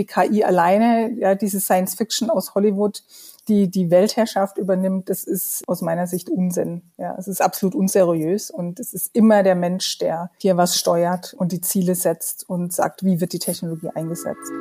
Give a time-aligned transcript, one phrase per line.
[0.00, 3.02] die KI alleine, ja, diese Science Fiction aus Hollywood,
[3.48, 6.82] die die Weltherrschaft übernimmt, das ist aus meiner Sicht Unsinn.
[6.96, 11.34] Ja, es ist absolut unseriös und es ist immer der Mensch, der hier was steuert
[11.34, 14.52] und die Ziele setzt und sagt, wie wird die Technologie eingesetzt.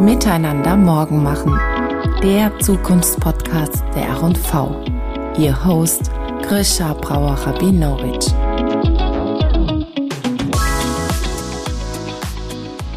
[0.00, 1.58] Miteinander morgen machen.
[2.22, 4.84] Der Zukunftspodcast der R&V.
[5.36, 6.10] Ihr Host
[6.46, 8.28] Grisha Brauer-Rabinowitsch.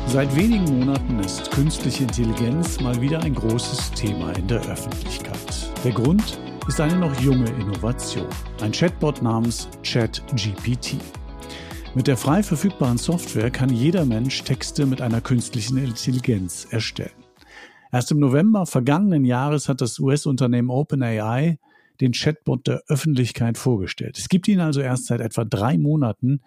[0.08, 5.72] Seit wenigen Monaten ist künstliche Intelligenz mal wieder ein großes Thema in der Öffentlichkeit.
[5.86, 8.28] Der Grund ist eine noch junge Innovation,
[8.62, 10.98] ein Chatbot namens ChatGPT.
[11.96, 17.24] Mit der frei verfügbaren Software kann jeder Mensch Texte mit einer künstlichen Intelligenz erstellen.
[17.94, 21.58] Erst im November vergangenen Jahres hat das US-Unternehmen OpenAI
[22.02, 24.18] den Chatbot der Öffentlichkeit vorgestellt.
[24.18, 26.42] Es gibt ihn also erst seit etwa drei Monaten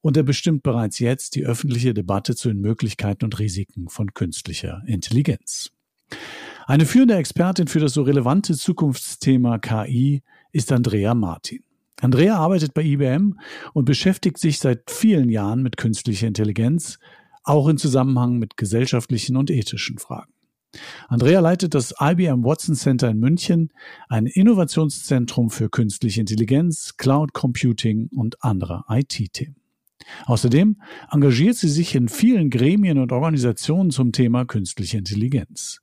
[0.00, 4.82] und er bestimmt bereits jetzt die öffentliche Debatte zu den Möglichkeiten und Risiken von künstlicher
[4.86, 5.70] Intelligenz.
[6.66, 11.62] Eine führende Expertin für das so relevante Zukunftsthema KI ist Andrea Martin.
[12.00, 13.38] Andrea arbeitet bei IBM
[13.74, 16.98] und beschäftigt sich seit vielen Jahren mit künstlicher Intelligenz,
[17.44, 20.32] auch in Zusammenhang mit gesellschaftlichen und ethischen Fragen.
[21.08, 23.72] Andrea leitet das IBM Watson Center in München,
[24.08, 29.56] ein Innovationszentrum für künstliche Intelligenz, Cloud Computing und andere IT-Themen.
[30.26, 30.76] Außerdem
[31.10, 35.80] engagiert sie sich in vielen Gremien und Organisationen zum Thema künstliche Intelligenz.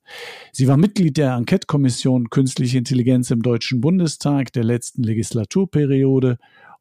[0.52, 6.38] Sie war Mitglied der Enquete-Kommission Künstliche Intelligenz im Deutschen Bundestag der letzten Legislaturperiode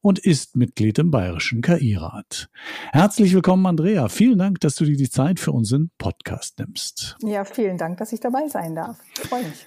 [0.07, 2.47] und ist Mitglied im Bayerischen KI-Rat.
[2.93, 4.07] Herzlich willkommen, Andrea.
[4.07, 7.17] Vielen Dank, dass du dir die Zeit für unseren Podcast nimmst.
[7.23, 8.97] Ja, vielen Dank, dass ich dabei sein darf.
[9.17, 9.65] Ich freue mich.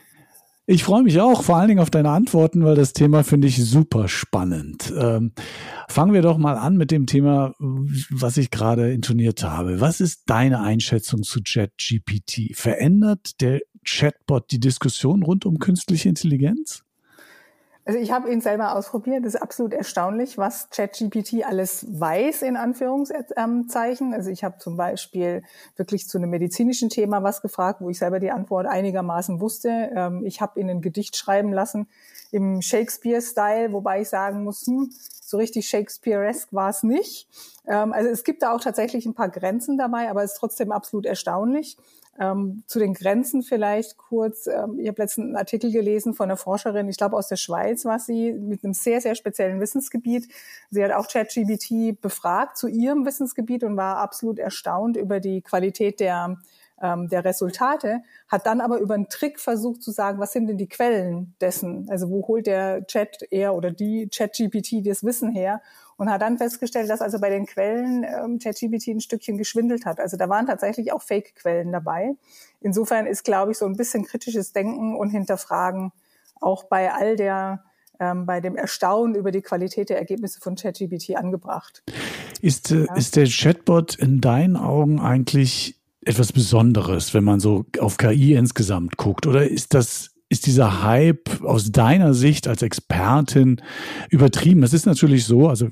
[0.65, 3.63] Ich freue mich auch, vor allen Dingen auf deine Antworten, weil das Thema finde ich
[3.63, 4.91] super spannend.
[4.97, 5.33] Ähm,
[5.89, 9.83] fangen wir doch mal an mit dem Thema, was ich gerade intoniert habe.
[9.83, 12.57] Was ist deine Einschätzung zu ChatGPT?
[12.57, 16.83] Verändert der Chatbot die Diskussion rund um künstliche Intelligenz?
[17.85, 19.25] Also ich habe ihn selber ausprobiert.
[19.25, 24.15] Das ist absolut erstaunlich, was ChatGPT alles weiß, in Anführungszeichen.
[24.15, 25.43] Also ich habe zum Beispiel
[25.77, 29.91] wirklich zu einem medizinischen Thema was gefragt, wo ich selber die Antwort einigermaßen wusste.
[29.95, 31.89] Ähm, ich habe ihn ein Gedicht schreiben lassen
[32.33, 34.91] im Shakespeare-Style, wobei ich sagen muss, hm,
[35.23, 37.29] so richtig Shakespeare-esque war es nicht.
[37.67, 40.73] Ähm, also es gibt da auch tatsächlich ein paar Grenzen dabei, aber es ist trotzdem
[40.73, 41.77] absolut erstaunlich.
[42.19, 44.47] Ähm, zu den Grenzen vielleicht kurz.
[44.47, 47.85] Ähm, ich habe letztens einen Artikel gelesen von einer Forscherin, ich glaube aus der Schweiz
[47.85, 50.29] war sie, mit einem sehr, sehr speziellen Wissensgebiet.
[50.71, 56.01] Sie hat auch ChatGBT befragt zu ihrem Wissensgebiet und war absolut erstaunt über die Qualität
[56.01, 56.37] der
[56.81, 60.59] ähm, der Resultate, hat dann aber über einen Trick versucht zu sagen, was sind denn
[60.59, 61.87] die Quellen dessen?
[61.91, 65.61] Also wo holt der Chat er oder die ChatGPT das Wissen her?
[65.97, 70.01] Und hat dann festgestellt, dass also bei den Quellen ähm, ChatGPT ein Stückchen geschwindelt hat.
[70.01, 72.15] Also da waren tatsächlich auch Fake-Quellen dabei.
[72.61, 75.93] Insofern ist, glaube ich, so ein bisschen kritisches Denken und Hinterfragen
[76.41, 77.65] auch bei all der
[78.01, 81.83] ähm, bei dem Erstaunen über die Qualität der Ergebnisse von ChatGPT angebracht.
[82.41, 82.95] Ist, äh, ja.
[82.95, 88.97] ist der Chatbot in deinen Augen eigentlich etwas Besonderes, wenn man so auf KI insgesamt
[88.97, 89.27] guckt?
[89.27, 93.61] Oder ist das ist dieser Hype aus deiner Sicht als Expertin
[94.11, 94.61] übertrieben?
[94.61, 95.67] Das ist natürlich so, also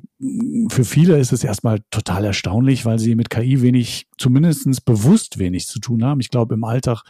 [0.69, 5.69] für viele ist es erstmal total erstaunlich, weil sie mit KI wenig, zumindestens bewusst wenig
[5.69, 6.19] zu tun haben.
[6.19, 7.05] Ich glaube, im Alltag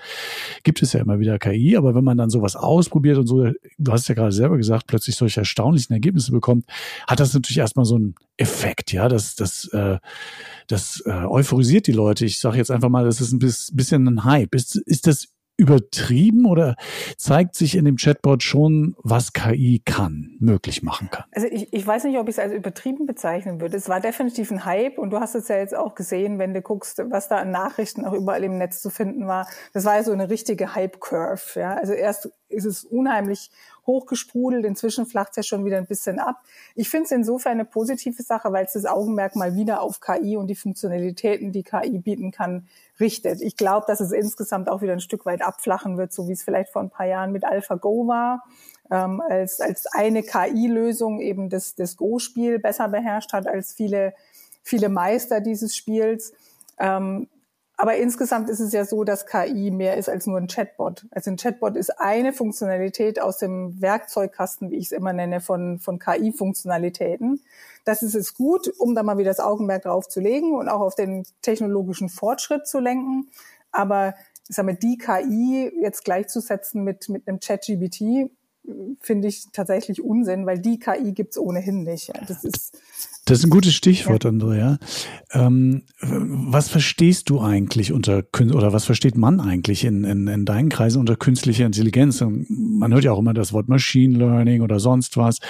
[0.63, 3.93] gibt es ja immer wieder KI, aber wenn man dann sowas ausprobiert und so, du
[3.93, 6.67] hast ja gerade selber gesagt, plötzlich solche erstaunlichen Ergebnisse bekommt,
[7.07, 9.97] hat das natürlich erstmal so einen Effekt, ja, das, das, äh,
[10.67, 12.27] das äh, euphorisiert die Leute.
[12.27, 14.55] Ich sage jetzt einfach mal, das ist ein bisschen ein Hype.
[14.55, 16.77] Ist, ist das übertrieben oder
[17.17, 21.25] zeigt sich in dem Chatbot schon, was KI kann, möglich machen kann?
[21.33, 23.77] Also ich, ich weiß nicht, ob ich es als übertrieben bezeichnen würde.
[23.77, 26.63] Es war definitiv ein Hype und du hast es ja jetzt auch gesehen, wenn du
[26.63, 29.49] guckst, was da an Nachrichten auch überall im Netz zu finden war.
[29.75, 31.61] Das war ja so eine richtige Hype-Curve.
[31.61, 31.75] Ja?
[31.75, 33.51] Also erst ist es unheimlich
[33.88, 34.65] hochgesprudelt.
[34.65, 36.37] Inzwischen flacht es ja schon wieder ein bisschen ab.
[36.76, 40.37] Ich finde es insofern eine positive Sache, weil es das Augenmerk mal wieder auf KI
[40.37, 42.69] und die Funktionalitäten, die KI bieten kann,
[43.00, 43.40] richtet.
[43.40, 46.44] Ich glaube, dass es insgesamt auch wieder ein Stück weit abflachen wird, so wie es
[46.44, 48.44] vielleicht vor ein paar Jahren mit AlphaGo war,
[48.90, 54.14] ähm, als, als eine KI-Lösung eben das, das Go-Spiel besser beherrscht hat als viele,
[54.62, 56.32] viele Meister dieses Spiels.
[56.79, 57.29] Ähm,
[57.81, 61.07] aber insgesamt ist es ja so, dass KI mehr ist als nur ein Chatbot.
[61.13, 65.79] Also ein Chatbot ist eine Funktionalität aus dem Werkzeugkasten, wie ich es immer nenne, von,
[65.79, 67.41] von KI-Funktionalitäten.
[67.85, 70.81] Das ist es gut, um da mal wieder das Augenmerk drauf zu legen und auch
[70.81, 73.29] auf den technologischen Fortschritt zu lenken.
[73.71, 74.15] Aber
[74.49, 78.33] ich sag mal, die KI jetzt gleichzusetzen mit, mit einem ChatGBT,
[79.00, 82.11] finde ich tatsächlich Unsinn, weil die KI gibt's ohnehin nicht.
[82.26, 82.76] Das ist
[83.29, 84.31] das ist ein gutes Stichwort, ja.
[84.31, 84.79] Andrea.
[85.32, 88.25] Ähm, was verstehst du eigentlich unter
[88.55, 92.25] oder was versteht man eigentlich in, in, in deinen Kreisen unter künstlicher Intelligenz?
[92.49, 95.41] Man hört ja auch immer das Wort Machine Learning oder sonst was.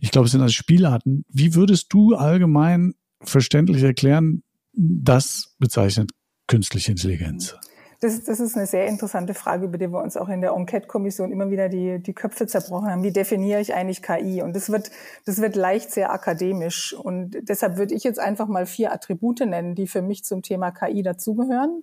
[0.00, 1.26] Ich glaube, es sind also Spielarten.
[1.28, 4.42] Wie würdest du allgemein verständlich erklären,
[4.72, 6.12] das bezeichnet
[6.46, 7.54] künstliche Intelligenz?
[8.00, 11.32] Das, das ist eine sehr interessante Frage, über die wir uns auch in der Enquete-Kommission
[11.32, 13.02] immer wieder die, die Köpfe zerbrochen haben.
[13.02, 14.40] Wie definiere ich eigentlich KI?
[14.40, 14.90] Und das wird,
[15.26, 16.94] das wird leicht sehr akademisch.
[16.94, 20.70] Und deshalb würde ich jetzt einfach mal vier Attribute nennen, die für mich zum Thema
[20.70, 21.82] KI dazugehören.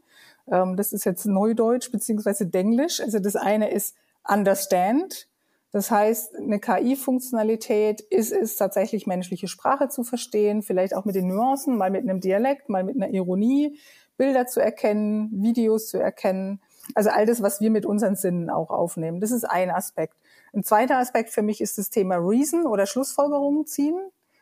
[0.52, 3.00] Ähm, das ist jetzt Neudeutsch beziehungsweise Denglisch.
[3.00, 3.96] Also das eine ist
[4.28, 5.28] Understand.
[5.72, 11.28] Das heißt, eine KI-Funktionalität ist es tatsächlich menschliche Sprache zu verstehen, vielleicht auch mit den
[11.28, 13.78] Nuancen, mal mit einem Dialekt, mal mit einer Ironie,
[14.18, 16.62] Bilder zu erkennen, Videos zu erkennen.
[16.96, 19.20] Also all das, was wir mit unseren Sinnen auch aufnehmen.
[19.20, 20.16] Das ist ein Aspekt.
[20.54, 24.00] Ein zweiter Aspekt für mich ist das Thema Reason oder Schlussfolgerungen ziehen.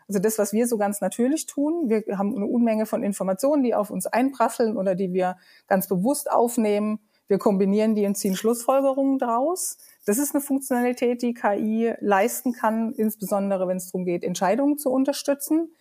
[0.07, 1.89] Also das, was wir so ganz natürlich tun.
[1.89, 5.37] Wir haben eine Unmenge von Informationen, die auf uns einprasseln oder die wir
[5.67, 6.99] ganz bewusst aufnehmen.
[7.27, 9.77] Wir kombinieren die und ziehen Schlussfolgerungen daraus.
[10.05, 14.91] Das ist eine Funktionalität, die KI leisten kann, insbesondere wenn es darum geht, Entscheidungen zu
[14.91, 15.73] unterstützen.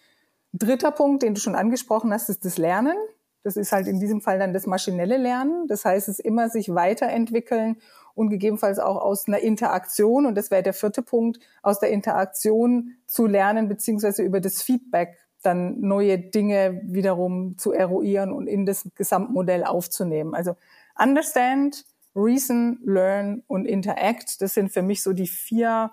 [0.54, 2.96] Dritter Punkt, den du schon angesprochen hast, ist das Lernen.
[3.44, 5.68] Das ist halt in diesem Fall dann das maschinelle Lernen.
[5.68, 7.76] Das heißt, es immer sich weiterentwickeln
[8.14, 12.96] und gegebenenfalls auch aus einer Interaktion, und das wäre der vierte Punkt, aus der Interaktion
[13.06, 18.88] zu lernen, beziehungsweise über das Feedback dann neue Dinge wiederum zu eruieren und in das
[18.94, 20.34] Gesamtmodell aufzunehmen.
[20.34, 20.56] Also
[20.98, 21.84] understand,
[22.16, 25.90] reason, learn und interact, das sind für mich so die vier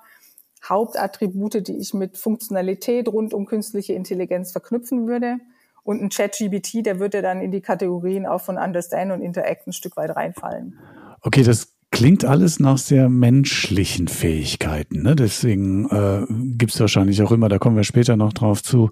[0.63, 5.39] Hauptattribute, die ich mit Funktionalität rund um künstliche Intelligenz verknüpfen würde.
[5.83, 9.74] Und ein Chat-GBT, der würde dann in die Kategorien auch von Understand und Interact ein
[9.74, 10.78] Stück weit reinfallen.
[11.22, 15.04] Okay, das klingt alles nach sehr menschlichen Fähigkeiten.
[15.04, 15.14] Ne?
[15.14, 18.92] Deswegen äh, gibt es wahrscheinlich auch immer, da kommen wir später noch drauf zu,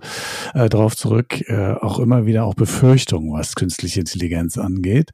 [0.53, 5.11] äh, drauf zurück, äh, auch immer wieder auch Befürchtungen, was künstliche Intelligenz angeht.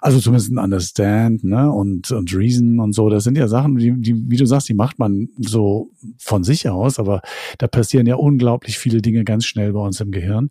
[0.00, 1.70] Also zumindest ein Understand ne?
[1.70, 3.10] und, und Reason und so.
[3.10, 6.68] Das sind ja Sachen, die, die, wie du sagst, die macht man so von sich
[6.70, 7.20] aus, aber
[7.58, 10.48] da passieren ja unglaublich viele Dinge ganz schnell bei uns im Gehirn.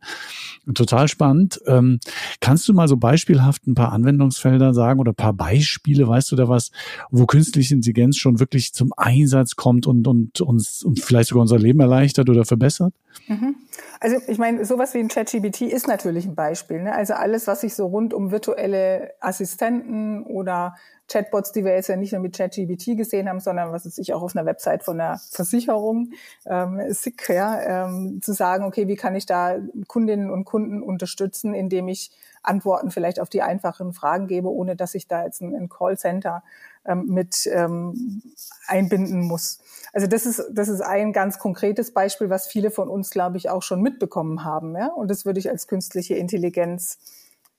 [0.76, 1.60] Total spannend.
[1.66, 2.00] Ähm,
[2.42, 6.48] kannst du mal so beispielhaft ein paar Anwendungsfelder sagen oder paar Beispiele, weißt du da
[6.48, 6.72] was,
[7.12, 11.60] wo künstliche Intelligenz schon wirklich zum Einsatz kommt und, und uns und vielleicht sogar unser
[11.60, 12.94] Leben erleichtert oder verbessert?
[13.28, 13.56] Mhm.
[14.00, 16.82] Also ich meine, sowas wie ein ChatGPT ist natürlich ein Beispiel.
[16.82, 16.94] Ne?
[16.94, 20.76] Also alles, was sich so rund um virtuelle Assistenten oder
[21.08, 24.14] Chatbots, die wir jetzt ja nicht nur mit ChatGPT gesehen haben, sondern was es sich
[24.14, 26.12] auch auf einer Website von einer Versicherung,
[26.46, 29.58] ähm, SICK, ja, ähm, zu sagen, okay, wie kann ich da
[29.88, 34.96] Kundinnen und Kunden unterstützen, indem ich Antworten vielleicht auf die einfachen Fragen gebe, ohne dass
[34.96, 36.44] ich da jetzt ein, ein Callcenter
[36.86, 38.22] ähm, mit ähm,
[38.68, 39.60] einbinden muss.
[39.94, 43.50] Also das ist, das ist ein ganz konkretes Beispiel, was viele von uns, glaube ich,
[43.50, 44.76] auch schon mitbekommen haben.
[44.76, 44.88] Ja?
[44.88, 46.98] Und das würde ich als künstliche Intelligenz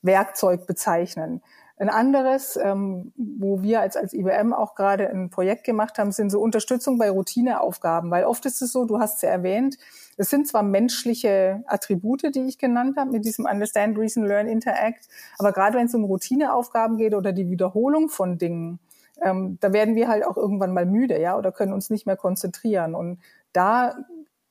[0.02, 1.42] Werkzeug bezeichnen.
[1.78, 6.30] Ein anderes, ähm, wo wir als, als IBM auch gerade ein Projekt gemacht haben, sind
[6.30, 8.10] so Unterstützung bei Routineaufgaben.
[8.10, 9.76] Weil oft ist es so, du hast es ja erwähnt,
[10.16, 15.06] es sind zwar menschliche Attribute, die ich genannt habe, mit diesem Understand, Reason, Learn, Interact,
[15.38, 18.78] aber gerade wenn es um Routineaufgaben geht oder die Wiederholung von Dingen,
[19.22, 22.16] ähm, da werden wir halt auch irgendwann mal müde, ja, oder können uns nicht mehr
[22.16, 22.94] konzentrieren.
[22.94, 23.20] Und
[23.52, 23.96] da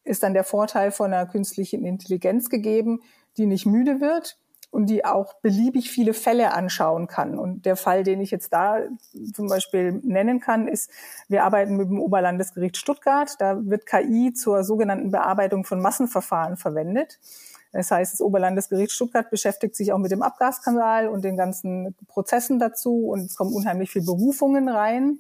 [0.03, 3.01] ist dann der Vorteil von einer künstlichen Intelligenz gegeben,
[3.37, 4.37] die nicht müde wird,
[4.75, 7.39] und die auch beliebig viele Fälle anschauen kann.
[7.39, 8.79] Und der Fall, den ich jetzt da
[9.33, 10.91] zum Beispiel nennen kann, ist,
[11.29, 13.33] wir arbeiten mit dem Oberlandesgericht Stuttgart.
[13.39, 17.19] Da wird KI zur sogenannten Bearbeitung von Massenverfahren verwendet.
[17.75, 22.57] Das heißt, das Oberlandesgericht Stuttgart beschäftigt sich auch mit dem Abgasskandal und den ganzen Prozessen
[22.57, 25.19] dazu und es kommen unheimlich viele Berufungen rein.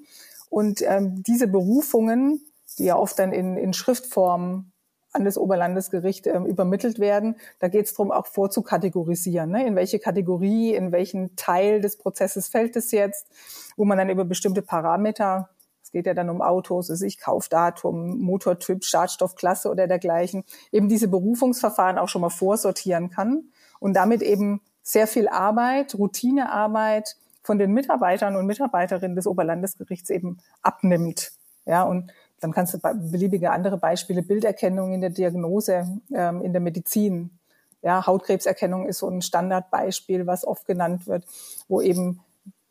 [0.49, 2.39] Und ähm, diese Berufungen,
[2.77, 4.71] die ja oft dann in, in Schriftform
[5.11, 7.35] an das Oberlandesgericht ähm, übermittelt werden.
[7.59, 9.49] Da geht es darum, auch vorzukategorisieren.
[9.49, 9.67] Ne?
[9.67, 13.27] In welche Kategorie, in welchen Teil des Prozesses fällt es jetzt,
[13.75, 15.49] wo man dann über bestimmte Parameter,
[15.95, 21.97] geht ja dann um Autos, also ich Kaufdatum, Motortyp, Schadstoffklasse oder dergleichen, eben diese Berufungsverfahren
[21.97, 23.45] auch schon mal vorsortieren kann
[23.79, 30.39] und damit eben sehr viel Arbeit, Routinearbeit von den Mitarbeitern und Mitarbeiterinnen des Oberlandesgerichts eben
[30.61, 31.31] abnimmt.
[31.65, 32.11] Ja, und
[32.41, 37.39] dann kannst du beliebige andere Beispiele, Bilderkennung in der Diagnose, ähm, in der Medizin.
[37.81, 41.23] Ja, Hautkrebserkennung ist so ein Standardbeispiel, was oft genannt wird,
[41.69, 42.19] wo eben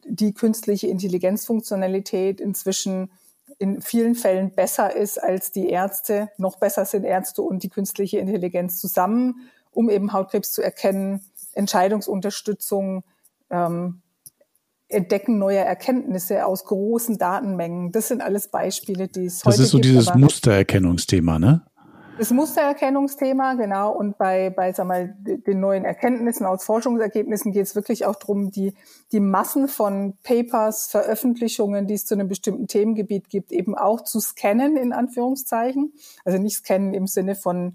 [0.06, 3.10] die künstliche Intelligenzfunktionalität inzwischen
[3.58, 6.30] in vielen Fällen besser ist als die Ärzte.
[6.38, 11.20] Noch besser sind Ärzte und die künstliche Intelligenz zusammen, um eben Hautkrebs zu erkennen,
[11.52, 13.04] Entscheidungsunterstützung
[13.50, 14.00] ähm,
[14.88, 17.90] Entdecken neuer Erkenntnisse aus großen Datenmengen.
[17.90, 19.58] Das sind alles Beispiele, die es das heute gibt.
[19.58, 21.62] Das ist so dieses Mustererkennungsthema, ne?
[22.16, 23.90] Das Mustererkennungsthema, genau.
[23.92, 28.52] Und bei, bei sag mal, den neuen Erkenntnissen aus Forschungsergebnissen geht es wirklich auch darum,
[28.52, 28.72] die,
[29.10, 34.20] die Massen von Papers, Veröffentlichungen, die es zu einem bestimmten Themengebiet gibt, eben auch zu
[34.20, 35.92] scannen, in Anführungszeichen.
[36.24, 37.74] Also nicht scannen im Sinne von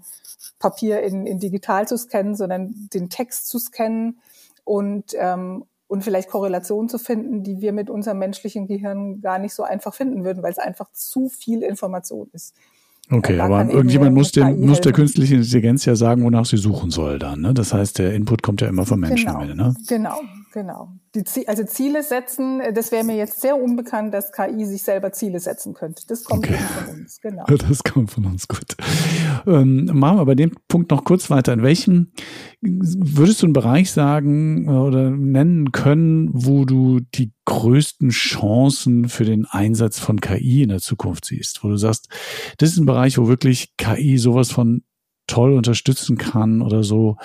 [0.58, 4.20] Papier in, in digital zu scannen, sondern den Text zu scannen
[4.64, 9.52] und, ähm, und vielleicht Korrelationen zu finden, die wir mit unserem menschlichen Gehirn gar nicht
[9.52, 12.54] so einfach finden würden, weil es einfach zu viel Information ist.
[13.12, 17.18] Okay, aber irgendjemand muss, dem, muss der künstlichen Intelligenz ja sagen, wonach sie suchen soll
[17.18, 17.40] dann.
[17.40, 17.54] Ne?
[17.54, 19.56] Das heißt, der Input kommt ja immer vom Menschen genau, am Ende.
[19.56, 19.74] Ne?
[19.88, 20.20] Genau,
[20.52, 20.92] genau.
[21.16, 25.10] Die, also Ziele setzen, äh, das wäre mir jetzt sehr unbekannt, dass KI sich selber
[25.10, 26.04] Ziele setzen könnte.
[26.06, 26.56] Das kommt okay.
[26.56, 27.44] von uns, genau.
[27.68, 28.76] Das kommt von uns, gut.
[29.44, 31.52] Ähm, machen wir bei dem Punkt noch kurz weiter.
[31.52, 32.12] In welchem
[32.60, 39.24] würdest du einen Bereich sagen äh, oder nennen können, wo du die größten Chancen für
[39.24, 41.64] den Einsatz von KI in der Zukunft siehst?
[41.64, 42.08] Wo du sagst,
[42.58, 44.84] das ist ein Bereich, wo wirklich KI sowas von
[45.26, 47.16] toll unterstützen kann oder so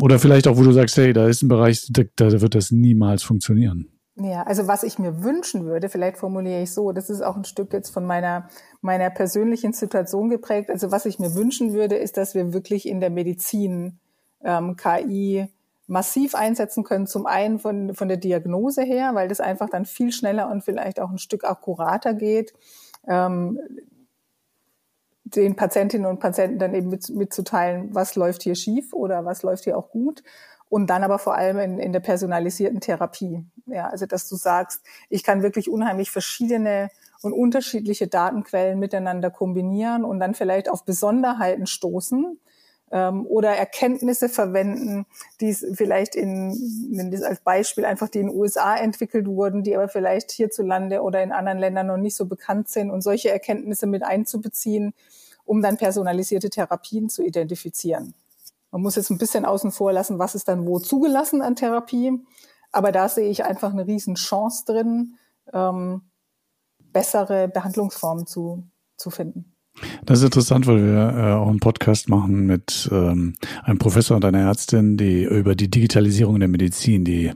[0.00, 2.70] oder vielleicht auch, wo du sagst, hey, da ist ein Bereich, da, da wird das
[2.70, 3.88] niemals funktionieren.
[4.16, 7.44] Ja, also was ich mir wünschen würde, vielleicht formuliere ich so, das ist auch ein
[7.44, 8.48] Stück jetzt von meiner,
[8.80, 10.70] meiner persönlichen Situation geprägt.
[10.70, 14.00] Also was ich mir wünschen würde, ist, dass wir wirklich in der Medizin
[14.44, 15.48] ähm, KI
[15.88, 17.06] massiv einsetzen können.
[17.06, 21.00] Zum einen von, von der Diagnose her, weil das einfach dann viel schneller und vielleicht
[21.00, 22.52] auch ein Stück akkurater geht.
[23.08, 23.58] Ähm,
[25.24, 29.64] den Patientinnen und Patienten dann eben mit, mitzuteilen, was läuft hier schief oder was läuft
[29.64, 30.22] hier auch gut.
[30.70, 33.44] Und dann aber vor allem in, in der personalisierten Therapie.
[33.66, 36.90] Ja, also dass du sagst, ich kann wirklich unheimlich verschiedene
[37.22, 42.38] und unterschiedliche Datenquellen miteinander kombinieren und dann vielleicht auf Besonderheiten stoßen
[42.90, 45.06] ähm, oder Erkenntnisse verwenden,
[45.40, 46.48] die vielleicht in,
[46.90, 51.02] nennen das als Beispiel einfach die in den USA entwickelt wurden, die aber vielleicht hierzulande
[51.02, 54.94] oder in anderen Ländern noch nicht so bekannt sind und solche Erkenntnisse mit einzubeziehen,
[55.44, 58.14] um dann personalisierte Therapien zu identifizieren.
[58.70, 62.20] Man muss jetzt ein bisschen außen vor lassen, was ist dann wo zugelassen an Therapie.
[62.70, 65.14] Aber da sehe ich einfach eine riesen Chance drin,
[65.52, 66.02] ähm,
[66.78, 68.64] bessere Behandlungsformen zu,
[68.96, 69.54] zu finden.
[70.04, 74.24] Das ist interessant, weil wir äh, auch einen Podcast machen mit ähm, einem Professor und
[74.24, 77.32] einer Ärztin, die über die Digitalisierung der Medizin, die,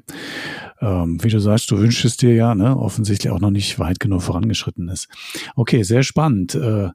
[0.80, 4.00] ähm, wie du sagst, du wünschst es dir ja, ne, offensichtlich auch noch nicht weit
[4.00, 5.08] genug vorangeschritten ist.
[5.56, 6.54] Okay, sehr spannend.
[6.54, 6.90] Äh,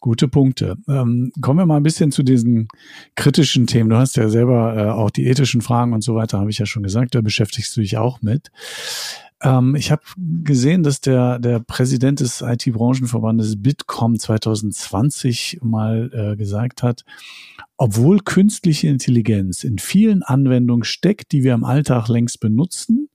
[0.00, 0.76] Gute Punkte.
[0.88, 2.68] Ähm, kommen wir mal ein bisschen zu diesen
[3.14, 3.88] kritischen Themen.
[3.88, 6.66] Du hast ja selber äh, auch die ethischen Fragen und so weiter, habe ich ja
[6.66, 8.50] schon gesagt, da beschäftigst du dich auch mit.
[9.42, 10.02] Ähm, ich habe
[10.44, 17.04] gesehen, dass der, der Präsident des IT-Branchenverbandes Bitkom 2020 mal äh, gesagt hat,
[17.76, 23.10] obwohl künstliche Intelligenz in vielen Anwendungen steckt, die wir im Alltag längst benutzen,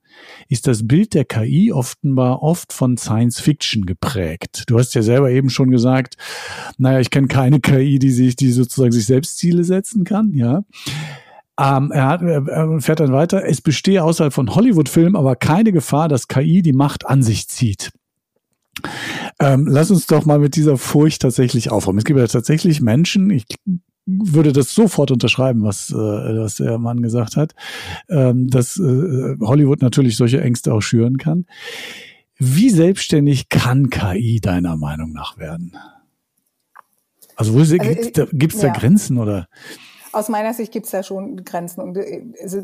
[0.50, 4.66] ist das Bild der KI offenbar oft von Science Fiction geprägt.
[4.68, 6.18] Du hast ja selber eben schon gesagt,
[6.78, 10.64] naja, ich kenne keine KI, die sich, die sozusagen sich selbst Ziele setzen kann, ja.
[11.62, 13.46] Ähm, er, hat, er fährt dann weiter.
[13.46, 17.92] Es bestehe außerhalb von Hollywood-Filmen aber keine Gefahr, dass KI die Macht an sich zieht.
[19.40, 22.00] Ähm, lass uns doch mal mit dieser Furcht tatsächlich aufräumen.
[22.00, 23.46] Es gibt ja tatsächlich Menschen, ich
[24.08, 27.54] würde das sofort unterschreiben, was, äh, was der Mann gesagt hat,
[28.10, 31.46] ähm, dass äh, Hollywood natürlich solche Ängste auch schüren kann.
[32.40, 35.78] Wie selbstständig kann KI deiner Meinung nach werden?
[37.36, 39.48] Also, wo also, gibt es da, da Grenzen oder?
[40.12, 41.82] Aus meiner Sicht gibt es da schon Grenzen.
[41.82, 42.62] Und äh, also,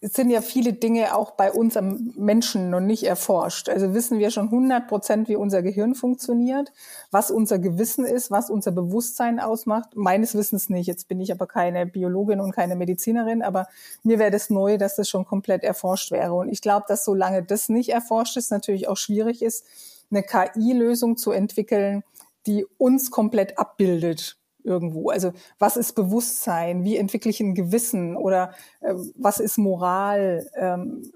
[0.00, 3.70] es sind ja viele Dinge auch bei uns am Menschen noch nicht erforscht.
[3.70, 6.72] Also wissen wir schon 100 Prozent, wie unser Gehirn funktioniert,
[7.10, 9.96] was unser Gewissen ist, was unser Bewusstsein ausmacht.
[9.96, 10.86] Meines Wissens nicht.
[10.86, 13.68] Jetzt bin ich aber keine Biologin und keine Medizinerin, aber
[14.02, 16.34] mir wäre das neu, dass das schon komplett erforscht wäre.
[16.34, 19.64] Und ich glaube, dass solange das nicht erforscht ist, natürlich auch schwierig ist,
[20.10, 22.04] eine KI-Lösung zu entwickeln,
[22.46, 24.36] die uns komplett abbildet
[24.66, 25.10] irgendwo.
[25.10, 26.84] Also was ist Bewusstsein?
[26.84, 28.16] Wie entwickle ich ein Gewissen?
[28.16, 30.48] Oder äh, was ist Moral?
[30.56, 31.10] Ähm,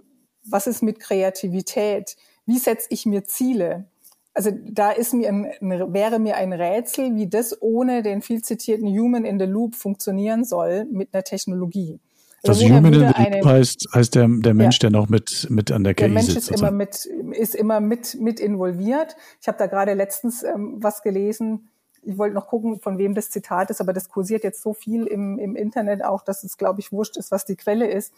[0.45, 2.17] was ist mit Kreativität?
[2.47, 3.85] Wie setze ich mir Ziele?
[4.33, 8.89] Also da ist mir ein, wäre mir ein Rätsel, wie das ohne den viel zitierten
[8.89, 12.01] Human in the Loop funktionieren soll mit einer Technologie.
[12.47, 14.89] Also, Human in the Loop heißt, heißt der, der Mensch, ja.
[14.89, 17.81] der noch mit, mit an der KI Der Mensch sitzt, ist immer mit, ist immer
[17.81, 19.17] mit, mit involviert.
[19.43, 21.69] Ich habe da gerade letztens ähm, was gelesen,
[22.03, 25.07] ich wollte noch gucken, von wem das Zitat ist, aber das kursiert jetzt so viel
[25.07, 28.13] im, im Internet auch, dass es, glaube ich, wurscht ist, was die Quelle ist.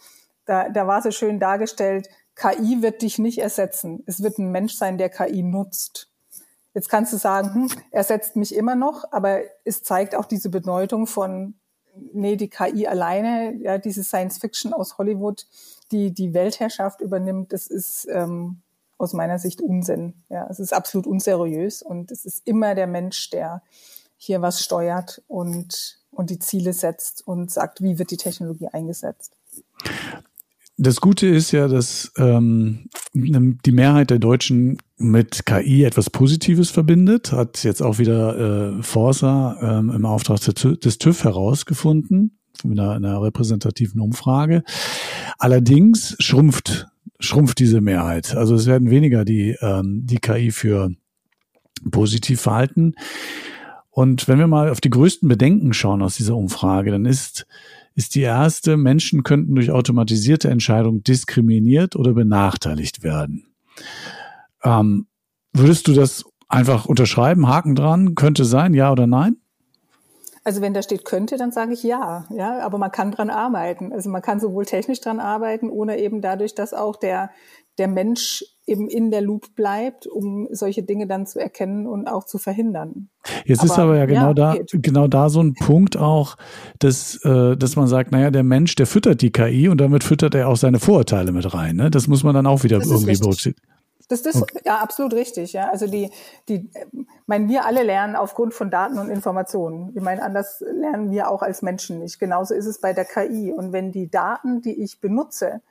[0.45, 4.03] Da, da war so schön dargestellt, KI wird dich nicht ersetzen.
[4.05, 6.09] Es wird ein Mensch sein, der KI nutzt.
[6.73, 11.05] Jetzt kannst du sagen, hm, ersetzt mich immer noch, aber es zeigt auch diese Bedeutung
[11.07, 11.55] von
[12.13, 15.45] nee, die KI alleine, ja, diese Science Fiction aus Hollywood,
[15.91, 18.61] die die Weltherrschaft übernimmt, das ist ähm,
[18.97, 20.23] aus meiner Sicht Unsinn.
[20.29, 23.61] Ja, es ist absolut unseriös und es ist immer der Mensch, der
[24.17, 29.33] hier was steuert und, und die Ziele setzt und sagt, wie wird die Technologie eingesetzt.
[30.77, 37.31] Das Gute ist ja, dass ähm, die Mehrheit der Deutschen mit KI etwas Positives verbindet,
[37.31, 43.21] hat jetzt auch wieder äh, Forsa ähm, im Auftrag des TÜV herausgefunden, mit einer, einer
[43.21, 44.63] repräsentativen Umfrage.
[45.37, 46.87] Allerdings schrumpft
[47.19, 48.35] schrumpft diese Mehrheit.
[48.35, 50.91] Also es werden weniger die ähm, die KI für
[51.91, 52.95] positiv verhalten.
[53.89, 57.45] Und wenn wir mal auf die größten Bedenken schauen aus dieser Umfrage, dann ist
[57.95, 63.45] ist die erste, Menschen könnten durch automatisierte Entscheidungen diskriminiert oder benachteiligt werden.
[64.63, 65.05] Ähm,
[65.51, 69.37] würdest du das einfach unterschreiben, Haken dran, könnte sein, ja oder nein?
[70.43, 73.93] Also wenn da steht könnte, dann sage ich ja, ja, aber man kann dran arbeiten.
[73.93, 77.29] Also man kann sowohl technisch dran arbeiten oder eben dadurch, dass auch der
[77.77, 82.23] der Mensch eben in der Loop bleibt, um solche Dinge dann zu erkennen und auch
[82.23, 83.09] zu verhindern.
[83.45, 84.71] Jetzt aber, ist aber ja genau ja, da, geht.
[84.73, 86.37] genau da so ein Punkt auch,
[86.79, 90.35] dass, äh, dass man sagt, naja, der Mensch, der füttert die KI und damit füttert
[90.35, 91.75] er auch seine Vorurteile mit rein.
[91.75, 91.89] Ne?
[91.91, 93.72] Das muss man dann auch wieder das irgendwie berücksichtigen.
[94.07, 94.59] Das ist okay.
[94.65, 95.53] ja absolut richtig.
[95.53, 96.11] Ja, also die,
[96.49, 96.69] die,
[97.25, 99.91] meine, wir alle lernen aufgrund von Daten und Informationen.
[99.95, 102.19] Ich meine, anders lernen wir auch als Menschen nicht.
[102.19, 103.51] Genauso ist es bei der KI.
[103.51, 105.61] Und wenn die Daten, die ich benutze,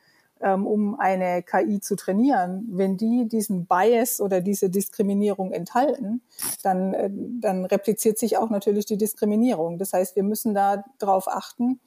[0.40, 6.22] ähm, um eine KI zu trainieren, wenn die diesen Bias oder diese Diskriminierung enthalten,
[6.62, 9.78] dann, äh, dann repliziert sich auch natürlich die Diskriminierung.
[9.78, 11.80] Das heißt, wir müssen da darauf achten,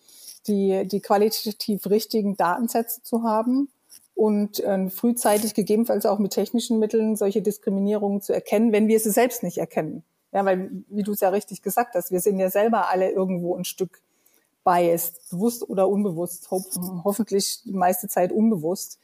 [0.47, 3.69] die, die qualitativ richtigen Datensätze zu haben
[4.15, 9.11] und äh, frühzeitig gegebenenfalls auch mit technischen Mitteln solche Diskriminierungen zu erkennen, wenn wir sie
[9.11, 10.03] selbst nicht erkennen.
[10.31, 13.55] Ja, weil, wie du es ja richtig gesagt hast, wir sind ja selber alle irgendwo
[13.55, 14.01] ein Stück
[14.63, 16.63] biased, bewusst oder unbewusst, ho
[17.03, 18.99] hoffentlich die meiste Zeit unbewusst,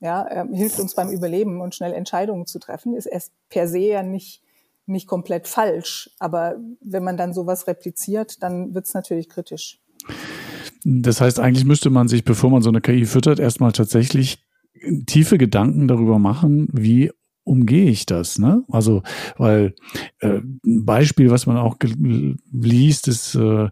[0.00, 3.78] ja, ähm, hilft uns beim Überleben und schnell Entscheidungen zu treffen, ist erst per se
[3.78, 4.42] ja nicht,
[4.84, 6.10] nicht komplett falsch.
[6.18, 9.80] Aber wenn man dann sowas repliziert, dann wird es natürlich kritisch.
[10.84, 14.45] Das heißt, eigentlich müsste man sich, bevor man so eine KI füttert, erstmal tatsächlich
[15.06, 17.10] tiefe Gedanken darüber machen, wie
[17.46, 18.38] umgehe ich das?
[18.38, 18.64] Ne?
[18.68, 19.02] Also,
[19.38, 19.74] weil
[20.20, 21.76] äh, ein Beispiel, was man auch
[22.52, 23.68] liest, ist, äh,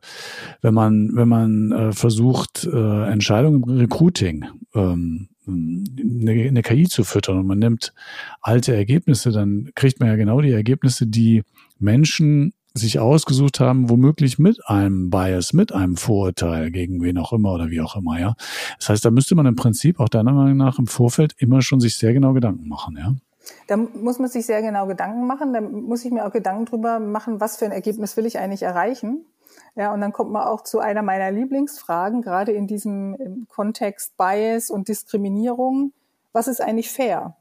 [0.62, 7.04] wenn man wenn man äh, versucht, äh, Entscheidungen im Recruiting ähm, eine, eine KI zu
[7.04, 7.92] füttern und man nimmt
[8.40, 11.42] alte Ergebnisse, dann kriegt man ja genau die Ergebnisse, die
[11.78, 17.54] Menschen sich ausgesucht haben, womöglich mit einem Bias, mit einem Vorurteil gegen wen auch immer
[17.54, 18.34] oder wie auch immer, ja.
[18.78, 21.80] Das heißt, da müsste man im Prinzip auch deiner Meinung nach im Vorfeld immer schon
[21.80, 23.14] sich sehr genau Gedanken machen, ja.
[23.66, 25.52] Da muss man sich sehr genau Gedanken machen.
[25.52, 28.62] Da muss ich mir auch Gedanken drüber machen, was für ein Ergebnis will ich eigentlich
[28.62, 29.24] erreichen.
[29.76, 34.70] Ja, und dann kommt man auch zu einer meiner Lieblingsfragen, gerade in diesem Kontext Bias
[34.70, 35.92] und Diskriminierung.
[36.32, 37.36] Was ist eigentlich fair?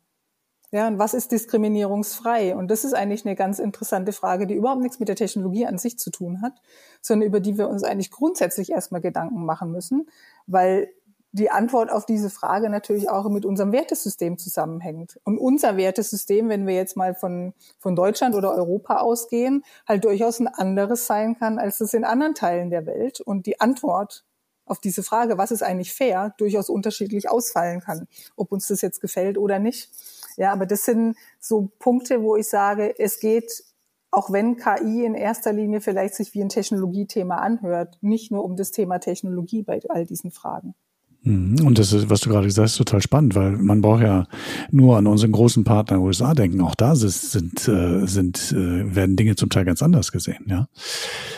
[0.74, 2.56] Ja, und was ist diskriminierungsfrei?
[2.56, 5.78] Und das ist eigentlich eine ganz interessante Frage, die überhaupt nichts mit der Technologie an
[5.78, 6.54] sich zu tun hat,
[7.00, 10.10] sondern über die wir uns eigentlich grundsätzlich erstmal Gedanken machen müssen,
[10.48, 10.90] weil
[11.32, 15.20] die Antwort auf diese Frage natürlich auch mit unserem Wertesystem zusammenhängt.
[15.24, 20.40] Und unser Wertesystem, wenn wir jetzt mal von, von Deutschland oder Europa ausgehen, halt durchaus
[20.40, 23.22] ein anderes sein kann, als es in anderen Teilen der Welt.
[23.22, 24.26] Und die Antwort
[24.66, 29.02] auf diese Frage, was ist eigentlich fair, durchaus unterschiedlich ausfallen kann, ob uns das jetzt
[29.02, 29.92] gefällt oder nicht.
[30.38, 33.64] Ja, aber das sind so Punkte, wo ich sage, es geht
[34.14, 38.56] auch wenn KI in erster Linie vielleicht sich wie ein Technologiethema anhört, nicht nur um
[38.56, 40.76] das Thema Technologie bei all diesen Fragen.
[41.24, 41.66] Mhm.
[41.66, 44.28] Und das ist, was du gerade gesagt hast, total spannend, weil man braucht ja
[44.72, 46.62] nur an unseren großen Partner USA denken.
[46.62, 50.46] Auch da sind, sind, äh, sind äh, werden Dinge zum Teil ganz anders gesehen.
[50.48, 50.68] Ja,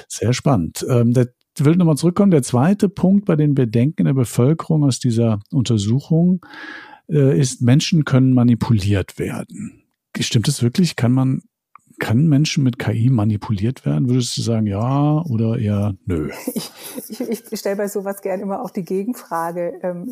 [0.08, 0.86] sehr spannend.
[0.90, 1.28] Ähm, der
[1.60, 2.32] will nochmal zurückkommen.
[2.32, 6.46] Der zweite Punkt bei den Bedenken der Bevölkerung aus dieser Untersuchung
[7.10, 9.84] äh, ist, Menschen können manipuliert werden.
[10.20, 10.96] Stimmt es wirklich?
[10.96, 11.42] Kann man
[12.00, 14.10] kann Menschen mit KI manipuliert werden?
[14.10, 16.32] Würdest du sagen, ja oder eher nö?
[17.08, 19.80] Ich, ich, ich stelle bei sowas gern immer auch die Gegenfrage.
[19.84, 20.06] Ähm,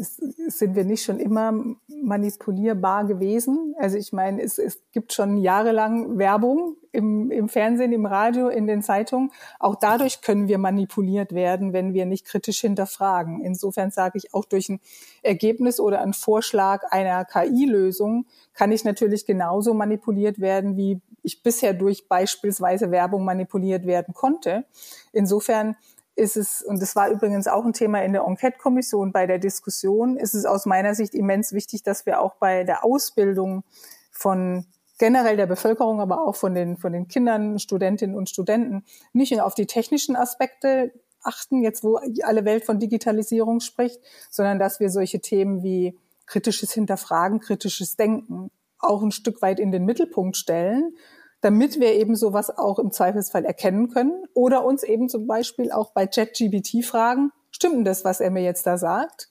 [0.48, 1.54] sind wir nicht schon immer
[2.02, 3.74] manipulierbar gewesen?
[3.80, 8.67] Also ich meine, es, es gibt schon jahrelang Werbung im, im Fernsehen, im Radio, in
[8.67, 9.32] den Zeitungen.
[9.60, 13.41] Auch dadurch können wir manipuliert werden, wenn wir nicht kritisch hinterfragen.
[13.41, 14.80] Insofern sage ich, auch durch ein
[15.24, 21.73] Ergebnis oder einen Vorschlag einer KI-Lösung kann ich natürlich genauso manipuliert werden, wie ich bisher
[21.73, 24.65] durch beispielsweise Werbung manipuliert werden konnte.
[25.12, 25.75] Insofern
[26.15, 30.17] ist es, und das war übrigens auch ein Thema in der Enquete-Kommission bei der Diskussion,
[30.17, 33.63] ist es aus meiner Sicht immens wichtig, dass wir auch bei der Ausbildung
[34.12, 34.65] von
[34.99, 39.45] generell der Bevölkerung, aber auch von den, von den Kindern, Studentinnen und Studenten nicht nur
[39.45, 44.89] auf die technischen Aspekte achten, jetzt wo alle Welt von Digitalisierung spricht, sondern dass wir
[44.89, 48.51] solche Themen wie kritisches Hinterfragen, kritisches Denken
[48.84, 50.96] auch ein Stück weit in den Mittelpunkt stellen,
[51.41, 55.91] damit wir eben sowas auch im Zweifelsfall erkennen können oder uns eben zum Beispiel auch
[55.91, 59.30] bei ChatGBT fragen, stimmt denn das, was er mir jetzt da sagt?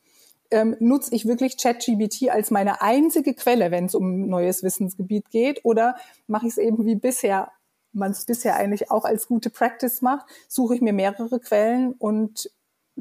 [0.50, 5.64] Ähm, nutze ich wirklich ChatGBT als meine einzige Quelle, wenn es um neues Wissensgebiet geht,
[5.64, 7.50] oder mache ich es eben wie bisher,
[7.92, 12.50] man es bisher eigentlich auch als gute Practice macht, suche ich mir mehrere Quellen und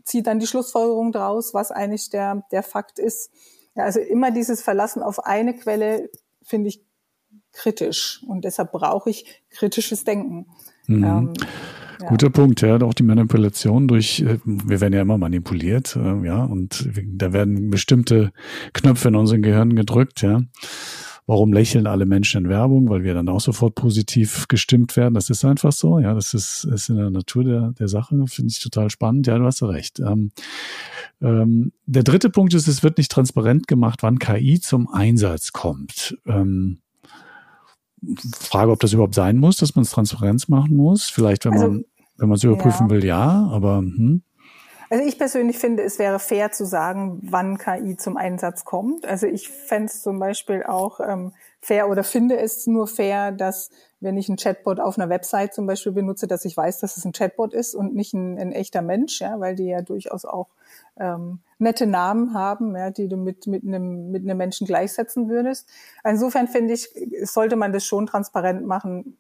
[0.06, 3.30] ziehe dann die Schlussfolgerung draus, was eigentlich der, der Fakt ist.
[3.76, 6.10] Ja, also immer dieses Verlassen auf eine Quelle
[6.42, 6.82] finde ich
[7.54, 10.48] kritisch und deshalb brauche ich kritisches Denken.
[10.88, 11.04] Mhm.
[11.04, 11.34] Ähm,
[12.02, 12.08] ja.
[12.08, 16.44] Guter Punkt, ja, auch die Manipulation durch, äh, wir werden ja immer manipuliert, äh, ja,
[16.44, 18.32] und da werden bestimmte
[18.74, 20.42] Knöpfe in unserem Gehirn gedrückt, ja.
[21.32, 22.90] Warum lächeln alle Menschen in Werbung?
[22.90, 25.14] Weil wir dann auch sofort positiv gestimmt werden.
[25.14, 25.98] Das ist einfach so.
[25.98, 28.22] Ja, das ist, ist in der Natur der, der Sache.
[28.28, 29.28] Finde ich total spannend.
[29.28, 30.02] Ja, du hast recht.
[30.02, 30.32] Ähm,
[31.22, 36.18] ähm, der dritte Punkt ist, es wird nicht transparent gemacht, wann KI zum Einsatz kommt.
[36.26, 36.80] Ähm,
[38.34, 41.10] Frage, ob das überhaupt sein muss, dass man es Transparenz machen muss.
[41.10, 41.86] Vielleicht, wenn also, man
[42.18, 42.90] wenn man es überprüfen ja.
[42.90, 44.22] will, ja, aber hm.
[44.92, 49.06] Also ich persönlich finde, es wäre fair zu sagen, wann KI zum Einsatz kommt.
[49.06, 53.70] Also ich fände es zum Beispiel auch ähm, fair oder finde es nur fair, dass
[54.02, 57.06] wenn ich einen Chatbot auf einer Website zum Beispiel benutze, dass ich weiß, dass es
[57.06, 60.50] ein Chatbot ist und nicht ein, ein echter Mensch, ja, weil die ja durchaus auch
[61.00, 65.70] ähm, nette Namen haben, ja, die du mit, mit, einem, mit einem Menschen gleichsetzen würdest.
[66.04, 66.90] Insofern finde ich,
[67.24, 69.18] sollte man das schon transparent machen.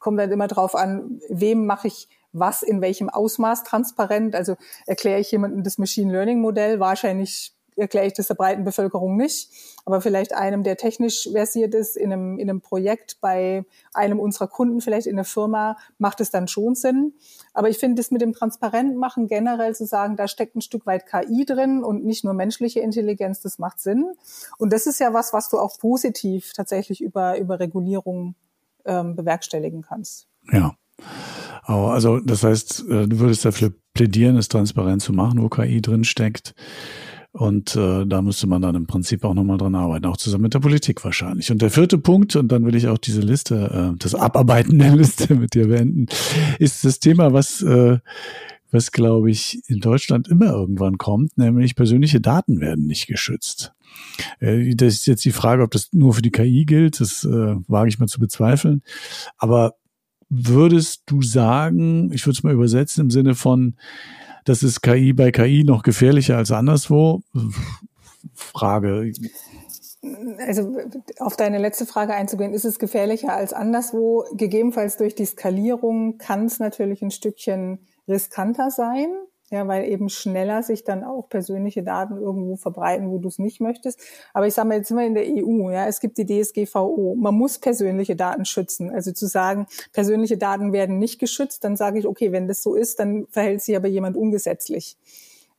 [0.00, 4.34] Kommt dann immer drauf an, wem mache ich was in welchem Ausmaß transparent.
[4.34, 9.16] Also erkläre ich jemandem das Machine Learning Modell, wahrscheinlich erkläre ich das der breiten Bevölkerung
[9.16, 9.50] nicht,
[9.84, 14.48] aber vielleicht einem, der technisch versiert ist, in einem, in einem Projekt bei einem unserer
[14.48, 17.14] Kunden, vielleicht in der Firma, macht es dann schon Sinn.
[17.52, 21.06] Aber ich finde es mit dem Transparentmachen generell zu sagen, da steckt ein Stück weit
[21.06, 24.12] KI drin und nicht nur menschliche Intelligenz, das macht Sinn.
[24.58, 28.34] Und das ist ja was, was du auch positiv tatsächlich über, über Regulierung
[28.84, 30.28] ähm, bewerkstelligen kannst.
[30.52, 30.76] Ja.
[31.62, 36.04] Also das heißt, äh, du würdest dafür plädieren, es transparent zu machen, wo KI drin
[36.04, 36.54] steckt.
[37.32, 40.54] Und äh, da müsste man dann im Prinzip auch nochmal dran arbeiten, auch zusammen mit
[40.54, 41.50] der Politik wahrscheinlich.
[41.50, 44.94] Und der vierte Punkt, und dann will ich auch diese Liste, äh, das Abarbeiten der
[44.96, 46.06] Liste mit dir beenden,
[46.60, 47.98] ist das Thema, was, äh,
[48.70, 53.72] was glaube ich in Deutschland immer irgendwann kommt, nämlich persönliche Daten werden nicht geschützt.
[54.38, 57.56] Äh, das ist jetzt die Frage, ob das nur für die KI gilt, das äh,
[57.66, 58.82] wage ich mal zu bezweifeln.
[59.38, 59.74] Aber
[60.28, 63.76] würdest du sagen, ich würde es mal übersetzen im Sinne von,
[64.44, 67.22] das ist KI bei KI noch gefährlicher als anderswo?
[68.34, 69.12] Frage.
[70.46, 70.76] Also
[71.18, 74.24] auf deine letzte Frage einzugehen, ist es gefährlicher als anderswo?
[74.34, 79.08] Gegebenenfalls durch die Skalierung kann es natürlich ein Stückchen riskanter sein
[79.50, 83.60] ja, weil eben schneller sich dann auch persönliche Daten irgendwo verbreiten, wo du es nicht
[83.60, 84.00] möchtest.
[84.32, 87.14] Aber ich sage mal, jetzt sind wir in der EU, ja, es gibt die DSGVO.
[87.18, 88.90] Man muss persönliche Daten schützen.
[88.90, 92.74] Also zu sagen, persönliche Daten werden nicht geschützt, dann sage ich, okay, wenn das so
[92.74, 94.96] ist, dann verhält sich aber jemand ungesetzlich.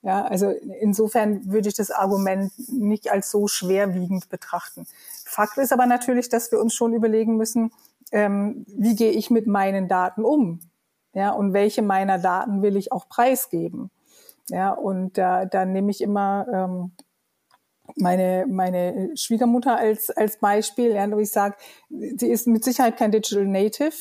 [0.01, 4.85] Ja, also insofern würde ich das Argument nicht als so schwerwiegend betrachten.
[5.25, 7.71] Fakt ist aber natürlich, dass wir uns schon überlegen müssen,
[8.11, 10.59] ähm, wie gehe ich mit meinen Daten um?
[11.15, 13.89] Ja, und welche meiner Daten will ich auch preisgeben?
[14.49, 16.91] Ja, und da, da nehme ich immer ähm,
[17.95, 21.55] meine, meine Schwiegermutter als, als Beispiel, ja, wo ich sage,
[21.89, 23.95] sie ist mit Sicherheit kein Digital Native,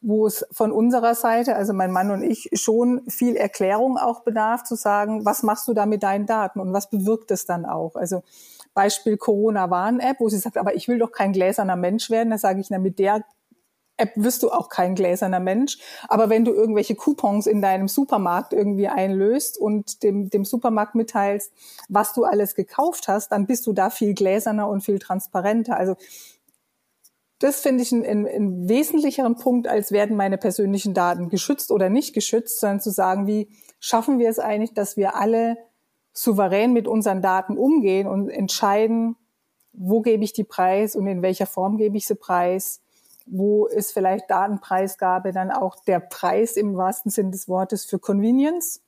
[0.00, 4.62] wo es von unserer Seite, also mein Mann und ich, schon viel Erklärung auch bedarf,
[4.62, 7.96] zu sagen, was machst du da mit deinen Daten und was bewirkt es dann auch?
[7.96, 8.22] Also
[8.74, 12.30] Beispiel Corona-Warn-App, wo sie sagt, aber ich will doch kein gläserner Mensch werden.
[12.30, 13.24] Da sage ich, na, mit der
[14.00, 15.78] App wirst du auch kein gläserner Mensch.
[16.08, 21.52] Aber wenn du irgendwelche Coupons in deinem Supermarkt irgendwie einlöst und dem, dem Supermarkt mitteilst,
[21.88, 25.76] was du alles gekauft hast, dann bist du da viel gläserner und viel transparenter.
[25.76, 25.96] Also
[27.38, 32.14] das finde ich einen, einen wesentlicheren Punkt, als werden meine persönlichen Daten geschützt oder nicht
[32.14, 35.56] geschützt, sondern zu sagen, wie schaffen wir es eigentlich, dass wir alle
[36.12, 39.16] souverän mit unseren Daten umgehen und entscheiden,
[39.72, 42.82] wo gebe ich die Preis und in welcher Form gebe ich sie preis
[43.30, 48.82] wo ist vielleicht Datenpreisgabe dann auch der Preis im wahrsten Sinn des Wortes für Convenience.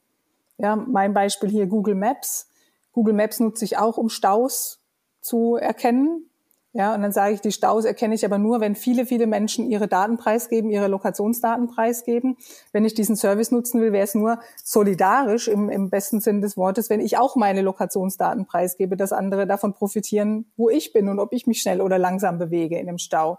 [0.59, 2.49] Ja, mein Beispiel hier Google Maps.
[2.93, 4.81] Google Maps nutze ich auch, um Staus
[5.21, 6.29] zu erkennen.
[6.75, 9.71] Ja, und dann sage ich, die Staus erkenne ich aber nur, wenn viele, viele Menschen
[9.71, 12.39] ihre Daten preisgeben, ihre Lokationsdaten preisgeben.
[12.73, 16.57] Wenn ich diesen Service nutzen will, wäre es nur solidarisch im, im besten Sinn des
[16.57, 21.19] Wortes, wenn ich auch meine Lokationsdaten preisgebe, dass andere davon profitieren, wo ich bin und
[21.19, 23.39] ob ich mich schnell oder langsam bewege in dem Stau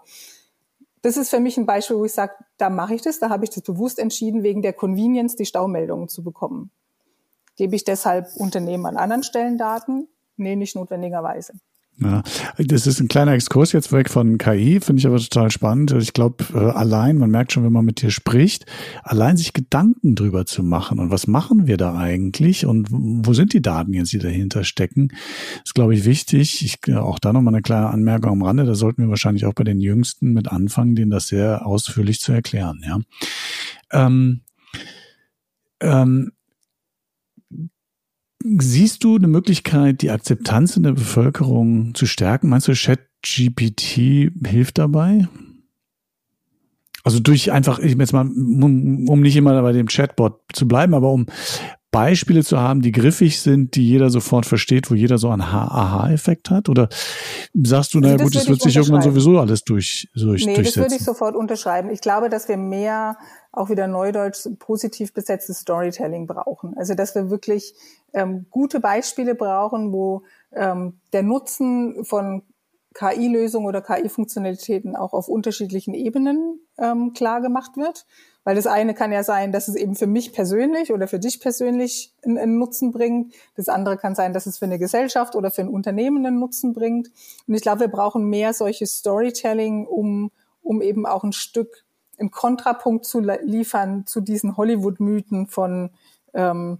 [1.04, 3.44] das ist für mich ein Beispiel, wo ich sage, da mache ich das, da habe
[3.44, 6.70] ich das bewusst entschieden, wegen der Convenience die Staumeldungen zu bekommen.
[7.56, 10.08] Gebe ich deshalb Unternehmen an anderen Stellen Daten?
[10.38, 11.52] Nee, nicht notwendigerweise.
[12.00, 12.22] Ja,
[12.58, 15.92] das ist ein kleiner Exkurs jetzt weg von KI, finde ich aber total spannend.
[15.92, 18.66] Ich glaube, äh, allein, man merkt schon, wenn man mit dir spricht,
[19.04, 23.52] allein sich Gedanken drüber zu machen und was machen wir da eigentlich und wo sind
[23.52, 25.08] die Daten jetzt, die dahinter stecken,
[25.64, 26.64] ist, glaube ich, wichtig.
[26.64, 29.54] Ich, äh, auch da nochmal eine kleine Anmerkung am Rande, da sollten wir wahrscheinlich auch
[29.54, 32.82] bei den Jüngsten mit anfangen, denen das sehr ausführlich zu erklären.
[32.84, 32.98] Ja.
[33.92, 34.40] Ähm,
[35.80, 36.32] ähm,
[38.46, 42.50] Siehst du eine Möglichkeit, die Akzeptanz in der Bevölkerung zu stärken?
[42.50, 45.28] Meinst du, ChatGPT hilft dabei?
[47.04, 50.92] Also durch einfach, ich jetzt mal, um, um nicht immer bei dem Chatbot zu bleiben,
[50.92, 51.24] aber um
[51.94, 56.50] Beispiele zu haben, die griffig sind, die jeder sofort versteht, wo jeder so einen Aha-Effekt
[56.50, 56.68] hat?
[56.68, 56.88] Oder
[57.54, 60.82] sagst du, na also gut, das wird sich irgendwann sowieso alles durch, durch nee, durchsetzen?
[60.82, 61.90] das würde ich sofort unterschreiben.
[61.90, 63.16] Ich glaube, dass wir mehr
[63.52, 66.76] auch wieder neudeutsch positiv besetztes Storytelling brauchen.
[66.76, 67.74] Also dass wir wirklich
[68.12, 72.42] ähm, gute Beispiele brauchen, wo ähm, der Nutzen von
[72.94, 78.06] KI-Lösungen oder KI-Funktionalitäten auch auf unterschiedlichen Ebenen ähm, klar gemacht wird.
[78.44, 81.40] Weil das eine kann ja sein, dass es eben für mich persönlich oder für dich
[81.40, 83.34] persönlich einen, einen, Nutzen bringt.
[83.56, 86.72] Das andere kann sein, dass es für eine Gesellschaft oder für ein Unternehmen einen Nutzen
[86.72, 87.10] bringt.
[87.48, 90.30] Und ich glaube, wir brauchen mehr solches Storytelling, um,
[90.62, 91.84] um eben auch ein Stück
[92.18, 95.90] einen Kontrapunkt zu liefern zu diesen Hollywood-Mythen von
[96.32, 96.78] ähm,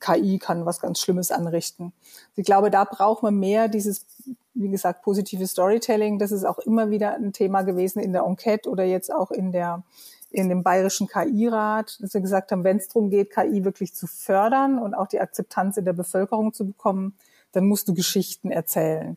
[0.00, 1.92] KI kann was ganz Schlimmes anrichten.
[2.36, 4.06] Ich glaube, da braucht man mehr dieses,
[4.54, 6.18] wie gesagt, positive Storytelling.
[6.18, 9.52] Das ist auch immer wieder ein Thema gewesen in der Enquete oder jetzt auch in
[9.52, 9.82] der
[10.30, 14.08] in dem bayerischen KI-Rat, dass wir gesagt haben, wenn es darum geht, KI wirklich zu
[14.08, 17.16] fördern und auch die Akzeptanz in der Bevölkerung zu bekommen,
[17.52, 19.16] dann musst du Geschichten erzählen.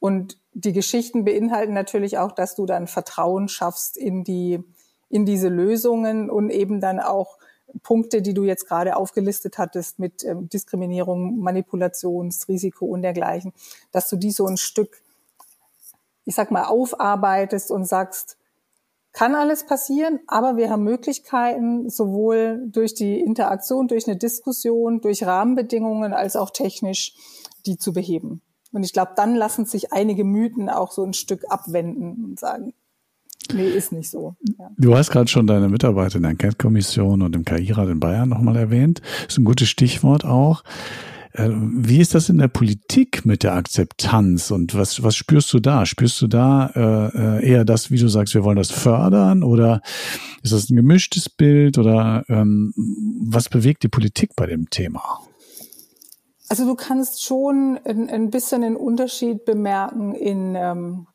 [0.00, 4.62] Und die Geschichten beinhalten natürlich auch, dass du dann Vertrauen schaffst in die
[5.08, 7.36] in diese Lösungen und eben dann auch
[7.82, 13.52] Punkte, die du jetzt gerade aufgelistet hattest mit ähm, Diskriminierung, Manipulationsrisiko und dergleichen,
[13.92, 15.02] dass du die so ein Stück,
[16.24, 18.36] ich sag mal, aufarbeitest und sagst,
[19.12, 25.26] kann alles passieren, aber wir haben Möglichkeiten, sowohl durch die Interaktion, durch eine Diskussion, durch
[25.26, 27.14] Rahmenbedingungen als auch technisch,
[27.66, 28.40] die zu beheben.
[28.72, 32.72] Und ich glaube, dann lassen sich einige Mythen auch so ein Stück abwenden und sagen,
[33.54, 34.36] Nee, ist nicht so.
[34.58, 34.70] Ja.
[34.76, 38.56] Du hast gerade schon deine Mitarbeiter in der Enquete-Kommission und im KI-Rat in Bayern nochmal
[38.56, 39.00] erwähnt.
[39.24, 40.62] Das ist ein gutes Stichwort auch.
[41.32, 45.60] Äh, wie ist das in der Politik mit der Akzeptanz und was, was spürst du
[45.60, 45.86] da?
[45.86, 49.80] Spürst du da äh, äh, eher das, wie du sagst, wir wollen das fördern oder
[50.42, 55.20] ist das ein gemischtes Bild oder ähm, was bewegt die Politik bei dem Thema?
[56.48, 61.06] Also du kannst schon ein, ein bisschen einen Unterschied bemerken in ähm,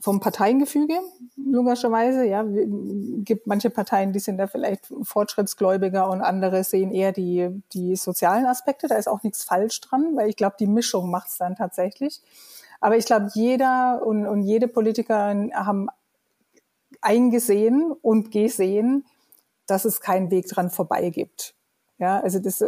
[0.00, 0.94] vom Parteiengefüge,
[1.36, 2.24] logischerweise.
[2.24, 7.96] Ja, gibt manche Parteien, die sind da vielleicht fortschrittsgläubiger und andere sehen eher die, die
[7.96, 8.88] sozialen Aspekte.
[8.88, 12.20] Da ist auch nichts falsch dran, weil ich glaube, die Mischung macht es dann tatsächlich.
[12.80, 15.88] Aber ich glaube, jeder und, und jede Politikerin haben
[17.00, 19.04] eingesehen und gesehen,
[19.66, 21.54] dass es keinen Weg dran vorbei gibt.
[21.98, 22.64] Ja, also das,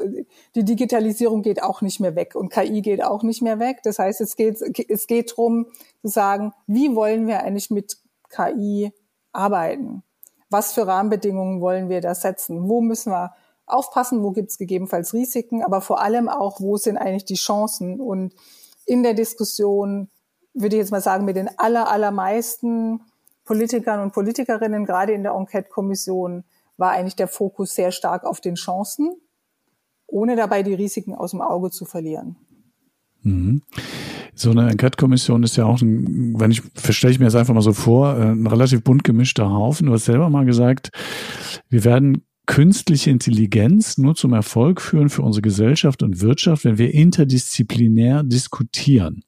[0.56, 3.80] die Digitalisierung geht auch nicht mehr weg und KI geht auch nicht mehr weg.
[3.84, 5.66] Das heißt, es geht, es geht darum
[6.02, 8.92] zu sagen, wie wollen wir eigentlich mit KI
[9.32, 10.02] arbeiten?
[10.48, 12.68] Was für Rahmenbedingungen wollen wir da setzen?
[12.68, 13.32] Wo müssen wir
[13.66, 14.24] aufpassen?
[14.24, 15.62] Wo gibt es gegebenenfalls Risiken?
[15.62, 18.00] Aber vor allem auch, wo sind eigentlich die Chancen?
[18.00, 18.34] Und
[18.84, 20.08] in der Diskussion
[20.54, 23.00] würde ich jetzt mal sagen, mit den aller, allermeisten
[23.44, 26.42] Politikern und Politikerinnen, gerade in der Enquete-Kommission,
[26.80, 29.14] war eigentlich der Fokus sehr stark auf den Chancen,
[30.06, 32.36] ohne dabei die Risiken aus dem Auge zu verlieren.
[33.22, 33.62] Mhm.
[34.34, 37.60] So eine Enquete-Kommission ist ja auch, ein, wenn ich, stelle ich mir das einfach mal
[37.60, 39.86] so vor, äh, ein relativ bunt gemischter Haufen.
[39.86, 40.90] Du hast selber mal gesagt,
[41.68, 46.94] wir werden künstliche Intelligenz nur zum Erfolg führen für unsere Gesellschaft und Wirtschaft, wenn wir
[46.94, 49.22] interdisziplinär diskutieren.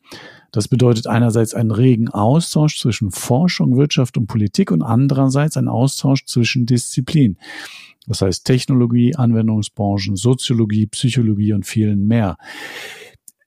[0.52, 6.26] Das bedeutet einerseits einen regen Austausch zwischen Forschung, Wirtschaft und Politik und andererseits einen Austausch
[6.26, 7.38] zwischen Disziplinen.
[8.06, 12.36] Das heißt Technologie, Anwendungsbranchen, Soziologie, Psychologie und vielen mehr.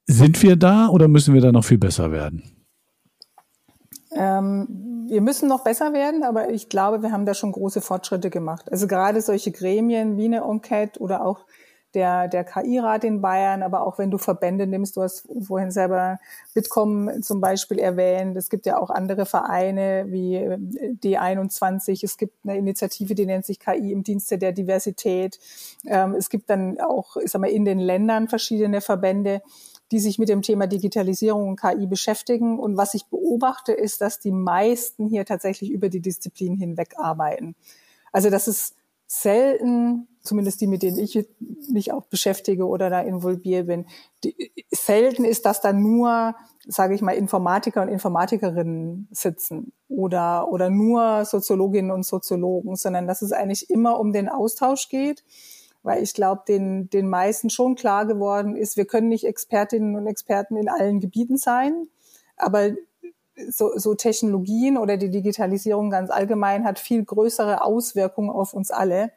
[0.07, 2.43] Sind wir da oder müssen wir da noch viel besser werden?
[4.11, 8.29] Ähm, wir müssen noch besser werden, aber ich glaube, wir haben da schon große Fortschritte
[8.29, 8.71] gemacht.
[8.71, 11.45] Also gerade solche Gremien wie eine Enquete oder auch
[11.95, 16.19] der, der KI-Rat in Bayern, aber auch wenn du Verbände nimmst, du hast vorhin selber
[16.53, 20.57] Bitkom zum Beispiel erwähnt, es gibt ja auch andere Vereine wie äh,
[21.03, 25.39] D21, es gibt eine Initiative, die nennt sich KI im Dienste der Diversität,
[25.87, 29.41] ähm, es gibt dann auch, ich sag mal, in den Ländern verschiedene Verbände,
[29.91, 32.59] die sich mit dem Thema Digitalisierung und KI beschäftigen.
[32.59, 37.55] Und was ich beobachte, ist, dass die meisten hier tatsächlich über die Disziplin hinweg arbeiten.
[38.11, 38.75] Also das ist
[39.07, 41.27] selten, zumindest die, mit denen ich
[41.69, 43.85] mich auch beschäftige oder da involviert bin,
[44.23, 46.35] die, selten ist, dass da nur,
[46.67, 53.21] sage ich mal, Informatiker und Informatikerinnen sitzen oder, oder nur Soziologinnen und Soziologen, sondern dass
[53.21, 55.23] es eigentlich immer um den Austausch geht,
[55.83, 60.07] weil ich glaube, den, den meisten schon klar geworden ist, wir können nicht Expertinnen und
[60.07, 61.87] Experten in allen Gebieten sein,
[62.37, 62.71] aber
[63.49, 69.11] so, so Technologien oder die Digitalisierung ganz allgemein hat viel größere Auswirkungen auf uns alle,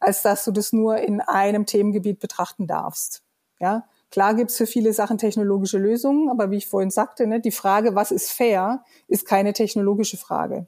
[0.00, 3.22] als dass du das nur in einem Themengebiet betrachten darfst.
[3.58, 7.50] Ja, klar gibt's für viele Sachen technologische Lösungen, aber wie ich vorhin sagte, ne, die
[7.50, 10.66] Frage, was ist fair, ist keine technologische Frage.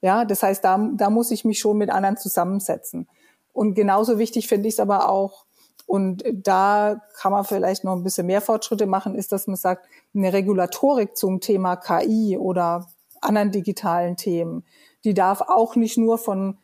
[0.00, 3.08] Ja, das heißt, da, da muss ich mich schon mit anderen zusammensetzen.
[3.52, 5.44] Und genauso wichtig finde ich es aber auch,
[5.86, 9.86] und da kann man vielleicht noch ein bisschen mehr Fortschritte machen, ist, dass man sagt,
[10.14, 12.86] eine Regulatorik zum Thema KI oder
[13.20, 14.64] anderen digitalen Themen,
[15.04, 16.58] die darf auch nicht nur von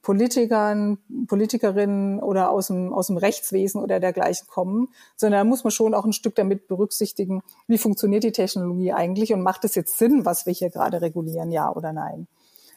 [0.00, 5.70] Politikern, Politikerinnen oder aus dem, aus dem Rechtswesen oder dergleichen kommen, sondern da muss man
[5.70, 9.98] schon auch ein Stück damit berücksichtigen, wie funktioniert die Technologie eigentlich und macht es jetzt
[9.98, 12.26] Sinn, was wir hier gerade regulieren, ja oder nein.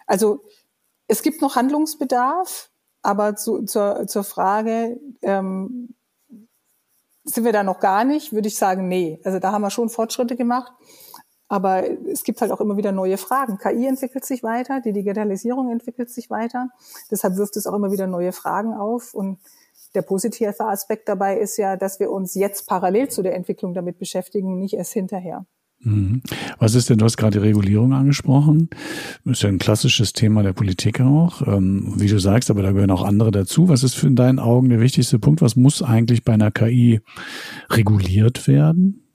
[0.08, 0.42] Also
[1.08, 2.70] es gibt noch Handlungsbedarf,
[3.02, 5.96] aber zu, zur, zur Frage, ähm,
[7.24, 9.20] sind wir da noch gar nicht, würde ich sagen, nee.
[9.24, 10.72] Also da haben wir schon Fortschritte gemacht.
[11.48, 13.58] Aber es gibt halt auch immer wieder neue Fragen.
[13.58, 16.70] KI entwickelt sich weiter, die Digitalisierung entwickelt sich weiter.
[17.10, 19.16] Deshalb wirft es auch immer wieder neue Fragen auf.
[19.16, 19.40] Und
[19.96, 23.98] der positive Aspekt dabei ist ja, dass wir uns jetzt parallel zu der Entwicklung damit
[23.98, 25.46] beschäftigen, nicht erst hinterher.
[25.82, 26.22] Mhm.
[26.58, 28.70] Was ist denn, du hast gerade die Regulierung angesprochen.
[29.26, 31.42] Ist ja ein klassisches Thema der Politik auch.
[31.48, 33.70] Ähm, wie du sagst, aber da gehören auch andere dazu.
[33.70, 35.42] Was ist für in deinen Augen der wichtigste Punkt?
[35.42, 37.02] Was muss eigentlich bei einer KI
[37.70, 39.06] reguliert werden?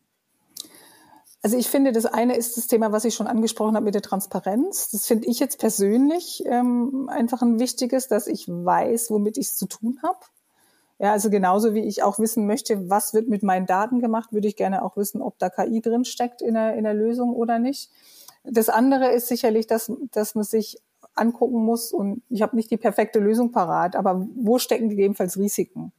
[1.43, 4.01] Also ich finde, das eine ist das Thema, was ich schon angesprochen habe mit der
[4.01, 4.91] Transparenz.
[4.91, 9.57] Das finde ich jetzt persönlich ähm, einfach ein wichtiges, dass ich weiß, womit ich es
[9.57, 10.21] zu tun habe.
[11.05, 14.49] Ja, also genauso wie ich auch wissen möchte, was wird mit meinen Daten gemacht, würde
[14.49, 17.59] ich gerne auch wissen, ob da KI drin steckt in der, in der Lösung oder
[17.59, 17.91] nicht.
[18.43, 20.81] Das andere ist sicherlich, dass, dass man sich
[21.15, 25.93] angucken muss und ich habe nicht die perfekte Lösung parat, aber wo stecken gegebenenfalls Risiken?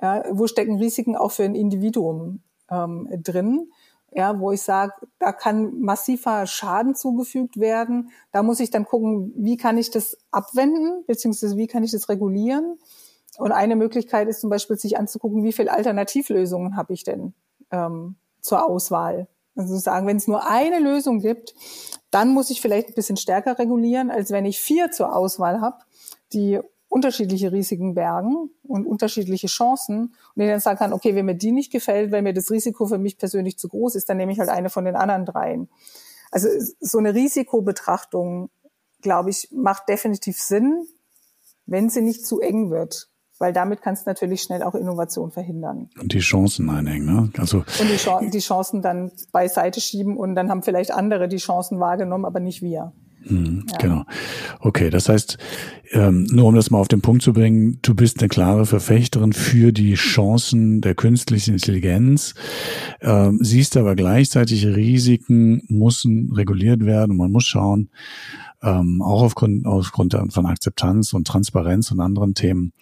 [0.00, 3.72] Ja, wo stecken Risiken auch für ein Individuum ähm, drin?
[4.12, 8.10] Ja, wo ich sage, da kann massiver Schaden zugefügt werden.
[8.30, 12.08] Da muss ich dann gucken, wie kann ich das abwenden, beziehungsweise wie kann ich das
[12.08, 12.78] regulieren?
[13.38, 17.34] Und eine Möglichkeit ist zum Beispiel, sich anzugucken, wie viele Alternativlösungen habe ich denn
[17.70, 19.28] ähm, zur Auswahl.
[19.56, 21.54] Also sagen, wenn es nur eine Lösung gibt,
[22.10, 25.78] dann muss ich vielleicht ein bisschen stärker regulieren, als wenn ich vier zur Auswahl habe,
[26.32, 31.34] die unterschiedliche Risiken bergen und unterschiedliche Chancen und ich dann sagen kann, okay, wenn mir
[31.34, 34.32] die nicht gefällt, wenn mir das Risiko für mich persönlich zu groß ist, dann nehme
[34.32, 35.68] ich halt eine von den anderen dreien.
[36.30, 36.48] Also
[36.80, 38.50] so eine Risikobetrachtung,
[39.02, 40.86] glaube ich, macht definitiv Sinn,
[41.66, 43.08] wenn sie nicht zu eng wird
[43.44, 45.90] weil damit kannst du natürlich schnell auch Innovation verhindern.
[46.00, 47.30] Und die Chancen einhängen, ne?
[47.36, 51.36] Also und die, Ch die Chancen dann beiseite schieben und dann haben vielleicht andere die
[51.36, 52.94] Chancen wahrgenommen, aber nicht wir.
[53.26, 53.76] Mhm, ja.
[53.76, 54.04] Genau.
[54.60, 55.36] Okay, das heißt,
[55.92, 59.34] ähm, nur um das mal auf den Punkt zu bringen, du bist eine klare Verfechterin
[59.34, 62.34] für die Chancen der künstlichen Intelligenz,
[63.02, 67.90] ähm, siehst aber gleichzeitig Risiken müssen reguliert werden und man muss schauen,
[68.62, 72.72] ähm, auch aufgrund, aufgrund von Akzeptanz und Transparenz und anderen Themen,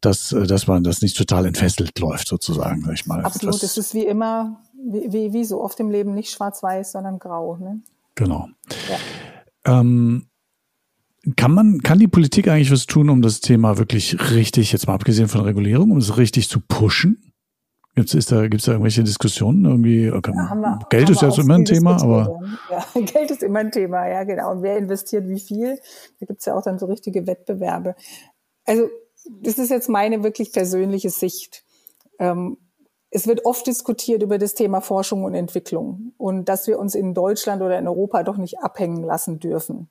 [0.00, 3.24] dass, äh, dass man das nicht total entfesselt läuft, sozusagen, sag ich mal.
[3.24, 7.18] Absolut, es ist wie immer, wie, wie, wie so oft im Leben nicht schwarz-weiß, sondern
[7.18, 7.56] grau.
[7.56, 7.80] Ne?
[8.14, 8.48] Genau.
[8.88, 9.80] Ja.
[9.80, 10.26] Ähm,
[11.36, 14.94] kann man, kann die Politik eigentlich was tun, um das Thema wirklich richtig, jetzt mal
[14.94, 17.30] abgesehen von Regulierung, um es richtig zu pushen?
[17.94, 19.64] Gibt's, ist da, gibt's da irgendwelche Diskussionen?
[19.64, 22.40] Irgendwie, okay, ja, wir, Geld ist ja immer ein Thema, aber.
[22.70, 24.52] Ja, Geld ist immer ein Thema, ja, genau.
[24.52, 25.78] Und wer investiert wie viel?
[26.20, 27.96] Da gibt's ja auch dann so richtige Wettbewerbe.
[28.64, 28.88] Also,
[29.28, 31.64] das ist jetzt meine wirklich persönliche Sicht.
[32.18, 32.58] Ähm,
[33.10, 37.12] es wird oft diskutiert über das Thema Forschung und Entwicklung und dass wir uns in
[37.12, 39.88] Deutschland oder in Europa doch nicht abhängen lassen dürfen.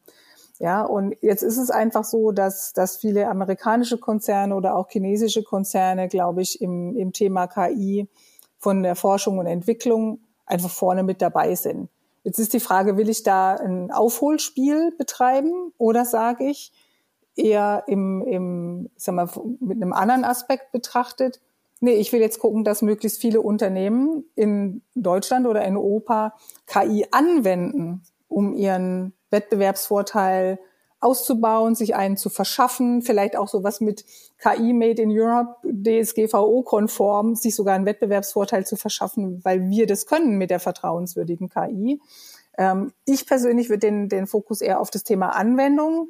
[0.57, 5.43] Ja, und jetzt ist es einfach so, dass, dass viele amerikanische Konzerne oder auch chinesische
[5.43, 8.09] Konzerne, glaube ich, im, im Thema KI
[8.57, 11.89] von der Forschung und Entwicklung einfach vorne mit dabei sind.
[12.23, 16.73] Jetzt ist die Frage, will ich da ein Aufholspiel betreiben oder sage ich
[17.39, 19.29] eher im, im sag mal,
[19.59, 21.39] mit einem anderen Aspekt betrachtet,
[21.79, 26.33] nee, ich will jetzt gucken, dass möglichst viele Unternehmen in Deutschland oder in Europa
[26.67, 30.59] KI anwenden, um ihren Wettbewerbsvorteil
[31.01, 34.03] auszubauen, sich einen zu verschaffen, vielleicht auch sowas mit
[34.37, 40.37] KI Made in Europe, DSGVO-konform, sich sogar einen Wettbewerbsvorteil zu verschaffen, weil wir das können
[40.37, 42.01] mit der vertrauenswürdigen KI.
[42.57, 46.09] Ähm, ich persönlich würde den, den Fokus eher auf das Thema Anwendung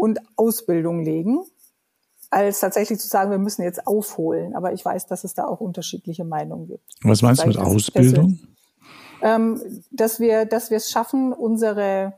[0.00, 1.44] und Ausbildung legen,
[2.30, 4.54] als tatsächlich zu sagen, wir müssen jetzt aufholen.
[4.54, 6.84] Aber ich weiß, dass es da auch unterschiedliche Meinungen gibt.
[7.02, 8.38] Was meinst du mit Ausbildung?
[9.22, 12.14] Ähm, dass wir, dass wir es schaffen, unsere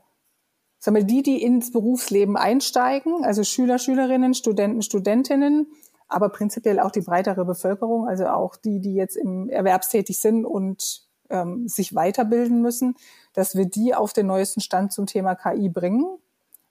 [0.79, 5.67] sagen wir, die, die ins Berufsleben einsteigen, also Schüler, Schülerinnen, Studenten, Studentinnen,
[6.07, 11.03] aber prinzipiell auch die breitere Bevölkerung, also auch die, die jetzt im Erwerbstätig sind und
[11.29, 12.95] ähm, sich weiterbilden müssen,
[13.33, 16.05] dass wir die auf den neuesten Stand zum Thema KI bringen.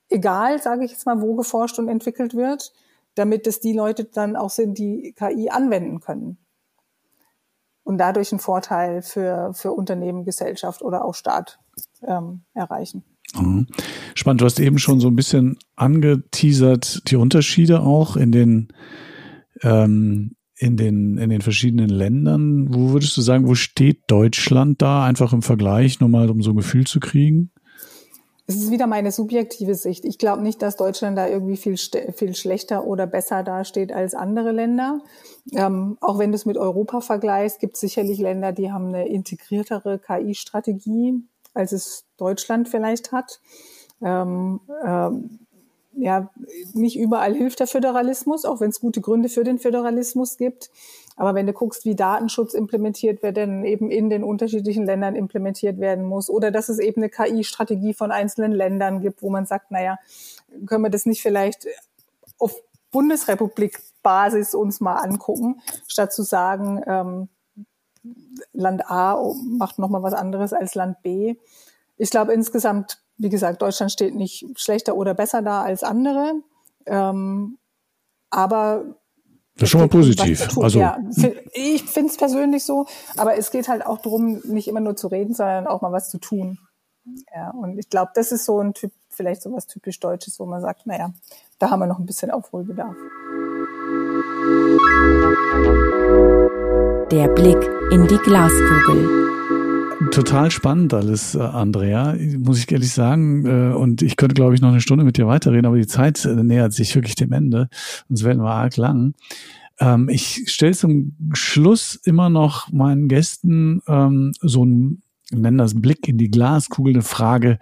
[0.08, 2.72] Egal, sage ich jetzt mal, wo geforscht und entwickelt wird,
[3.14, 6.38] damit es die Leute dann auch sind, die KI anwenden können.
[7.84, 11.58] Und dadurch einen Vorteil für, für Unternehmen, Gesellschaft oder auch Staat
[12.06, 13.04] ähm, erreichen.
[13.38, 13.66] Mhm.
[14.14, 18.68] Spannend, du hast eben schon so ein bisschen angeteasert, die Unterschiede auch in den,
[19.62, 22.72] ähm, in den, in den verschiedenen Ländern.
[22.72, 26.50] Wo würdest du sagen, wo steht Deutschland da einfach im Vergleich, nur mal um so
[26.50, 27.50] ein Gefühl zu kriegen?
[28.46, 30.04] Es ist wieder meine subjektive Sicht.
[30.04, 34.52] Ich glaube nicht, dass Deutschland da irgendwie viel, viel schlechter oder besser dasteht als andere
[34.52, 35.00] Länder.
[35.52, 39.08] Ähm, auch wenn du es mit Europa vergleichst, gibt es sicherlich Länder, die haben eine
[39.08, 41.22] integriertere KI-Strategie
[41.54, 43.40] als es Deutschland vielleicht hat.
[44.00, 45.41] Ähm, ähm,
[45.94, 46.30] ja,
[46.72, 50.70] nicht überall hilft der Föderalismus, auch wenn es gute Gründe für den Föderalismus gibt.
[51.16, 55.78] Aber wenn du guckst, wie Datenschutz implementiert wird, denn eben in den unterschiedlichen Ländern implementiert
[55.78, 59.70] werden muss, oder dass es eben eine KI-Strategie von einzelnen Ländern gibt, wo man sagt,
[59.70, 59.98] naja,
[60.66, 61.66] können wir das nicht vielleicht
[62.38, 62.54] auf
[62.90, 67.28] Bundesrepublik-Basis uns mal angucken, statt zu sagen, ähm,
[68.52, 71.36] Land A macht nochmal was anderes als Land B.
[71.96, 76.34] Ich glaube insgesamt, wie gesagt, Deutschland steht nicht schlechter oder besser da als andere.
[76.86, 77.58] Ähm,
[78.30, 78.84] aber
[79.54, 80.58] das ist schon mal positiv.
[80.58, 80.98] Also ja,
[81.52, 82.86] ich finde es persönlich so,
[83.16, 86.10] aber es geht halt auch darum, nicht immer nur zu reden, sondern auch mal was
[86.10, 86.58] zu tun.
[87.34, 90.46] Ja, und ich glaube, das ist so ein Typ, vielleicht so was typisch Deutsches, wo
[90.46, 91.12] man sagt, naja,
[91.58, 92.96] da haben wir noch ein bisschen Aufholbedarf.
[97.10, 99.21] Der Blick in die Glaskugel.
[100.10, 103.46] Total spannend alles, äh, Andrea, muss ich ehrlich sagen.
[103.46, 106.24] Äh, und ich könnte, glaube ich, noch eine Stunde mit dir weiterreden, aber die Zeit
[106.24, 107.68] äh, nähert sich wirklich dem Ende.
[108.08, 109.14] Sonst werden wir arg lang.
[109.80, 116.08] Ähm, ich stelle zum Schluss immer noch meinen Gästen ähm, so einen, nennen das Blick
[116.08, 117.58] in die Glaskugel, eine Frage.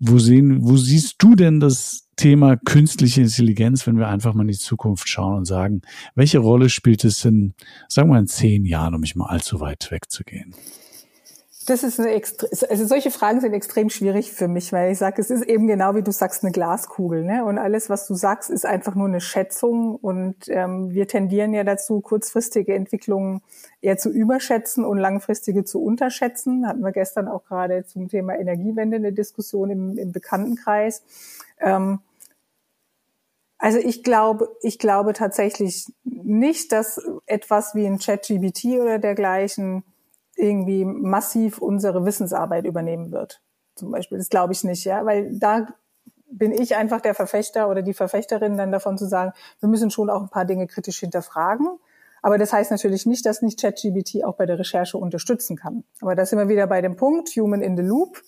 [0.00, 4.48] Wo sehen, wo siehst du denn das Thema künstliche Intelligenz, wenn wir einfach mal in
[4.48, 5.82] die Zukunft schauen und sagen,
[6.14, 7.54] welche Rolle spielt es in,
[7.88, 10.54] sagen wir in zehn Jahren, um nicht mal allzu weit wegzugehen?
[11.68, 15.28] Das ist eine also solche Fragen sind extrem schwierig für mich, weil ich sage, es
[15.28, 17.44] ist eben genau wie du sagst eine Glaskugel, ne?
[17.44, 21.64] Und alles, was du sagst, ist einfach nur eine Schätzung und ähm, wir tendieren ja
[21.64, 23.42] dazu, kurzfristige Entwicklungen
[23.82, 26.66] eher zu überschätzen und langfristige zu unterschätzen.
[26.66, 31.02] Hatten wir gestern auch gerade zum Thema Energiewende eine Diskussion im, im Bekanntenkreis.
[31.60, 32.00] Ähm,
[33.58, 39.84] also ich glaube, ich glaube tatsächlich nicht, dass etwas wie ein ChatGBT oder dergleichen
[40.38, 43.42] irgendwie massiv unsere Wissensarbeit übernehmen wird.
[43.74, 44.18] Zum Beispiel.
[44.18, 45.66] Das glaube ich nicht, ja, weil da
[46.30, 50.10] bin ich einfach der Verfechter oder die Verfechterin dann davon zu sagen, wir müssen schon
[50.10, 51.66] auch ein paar Dinge kritisch hinterfragen.
[52.22, 55.84] Aber das heißt natürlich nicht, dass nicht ChatGBT auch bei der Recherche unterstützen kann.
[56.00, 58.22] Aber da sind wir wieder bei dem Punkt, Human in the Loop.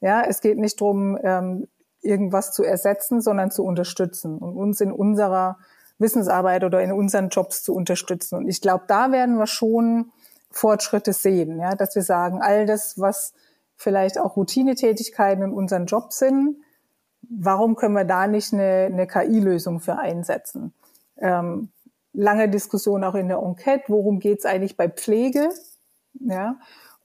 [0.00, 1.68] Ja, es geht nicht drum, ähm,
[2.02, 5.58] irgendwas zu ersetzen, sondern zu unterstützen und uns in unserer
[5.98, 8.36] Wissensarbeit oder in unseren Jobs zu unterstützen.
[8.36, 10.10] Und ich glaube, da werden wir schon
[10.54, 13.32] Fortschritte sehen, ja, dass wir sagen, all das, was
[13.76, 16.58] vielleicht auch Routinetätigkeiten in unseren Jobs sind,
[17.28, 20.72] warum können wir da nicht eine, eine KI-Lösung für einsetzen?
[21.18, 21.70] Ähm,
[22.12, 25.48] lange Diskussion auch in der Enquete, worum geht es eigentlich bei Pflege?
[26.20, 26.56] Ja,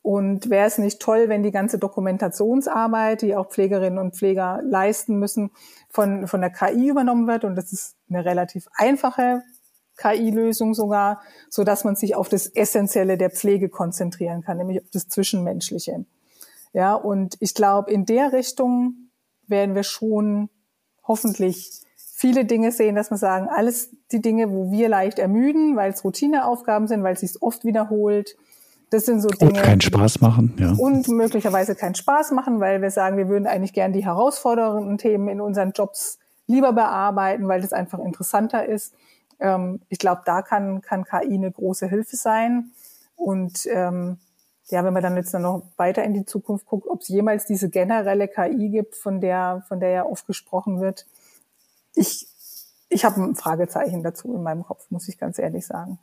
[0.03, 5.17] und wäre es nicht toll, wenn die ganze Dokumentationsarbeit, die auch Pflegerinnen und Pfleger leisten
[5.17, 5.51] müssen,
[5.89, 7.43] von, von der KI übernommen wird?
[7.43, 9.41] Und das ist eine relativ einfache
[9.99, 14.89] KI-Lösung sogar, so dass man sich auf das Essentielle der Pflege konzentrieren kann, nämlich auf
[14.91, 16.05] das Zwischenmenschliche.
[16.73, 19.09] Ja, und ich glaube, in der Richtung
[19.47, 20.49] werden wir schon
[21.03, 25.91] hoffentlich viele Dinge sehen, dass man sagen, alles die Dinge, wo wir leicht ermüden, weil
[25.91, 28.35] es Routineaufgaben sind, weil es sich oft wiederholt,
[28.89, 29.51] das sind so Dinge.
[29.51, 30.73] Und keinen Spaß machen, ja.
[30.77, 35.27] Und möglicherweise keinen Spaß machen, weil wir sagen, wir würden eigentlich gern die herausfordernden Themen
[35.27, 38.93] in unseren Jobs lieber bearbeiten, weil das einfach interessanter ist.
[39.39, 42.71] Ähm, ich glaube, da kann, kann KI eine große Hilfe sein.
[43.15, 44.17] Und ähm,
[44.69, 47.69] ja, wenn man dann jetzt noch weiter in die Zukunft guckt, ob es jemals diese
[47.69, 51.07] generelle KI gibt, von der, von der ja oft gesprochen wird.
[51.95, 52.27] Ich,
[52.89, 55.99] ich habe ein Fragezeichen dazu in meinem Kopf, muss ich ganz ehrlich sagen.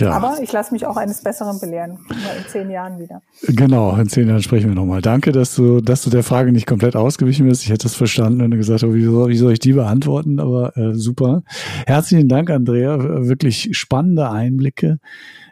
[0.00, 0.12] Ja.
[0.12, 1.98] Aber ich lasse mich auch eines Besseren belehren.
[2.10, 3.22] In zehn Jahren wieder.
[3.48, 5.02] Genau, in zehn Jahren sprechen wir nochmal.
[5.02, 7.62] Danke, dass du, dass du der Frage nicht komplett ausgewichen bist.
[7.64, 10.40] Ich hätte es verstanden, wenn du gesagt hast, wie soll, wie soll ich die beantworten?
[10.40, 11.42] Aber äh, super.
[11.86, 12.98] Herzlichen Dank, Andrea.
[13.26, 14.98] Wirklich spannende Einblicke.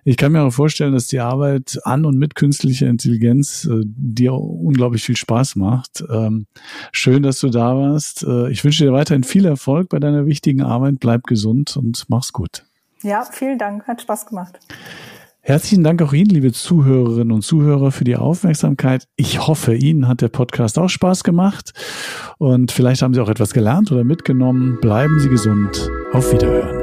[0.07, 4.35] Ich kann mir auch vorstellen, dass die Arbeit an und mit künstlicher Intelligenz äh, dir
[4.35, 6.05] unglaublich viel Spaß macht.
[6.11, 6.47] Ähm,
[6.93, 8.23] schön, dass du da warst.
[8.23, 10.97] Äh, ich wünsche dir weiterhin viel Erfolg bei deiner wichtigen Arbeit.
[11.01, 12.65] Bleib gesund und mach's gut.
[13.05, 13.87] Ja, vielen Dank.
[13.87, 14.59] Hat Spaß gemacht.
[15.41, 19.07] Herzlichen Dank auch Ihnen, liebe Zuhörerinnen und Zuhörer, für die Aufmerksamkeit.
[19.17, 21.75] Ich hoffe, Ihnen hat der Podcast auch Spaß gemacht
[22.39, 24.79] und vielleicht haben Sie auch etwas gelernt oder mitgenommen.
[24.81, 25.91] Bleiben Sie gesund.
[26.15, 26.81] Auf Wiederhören.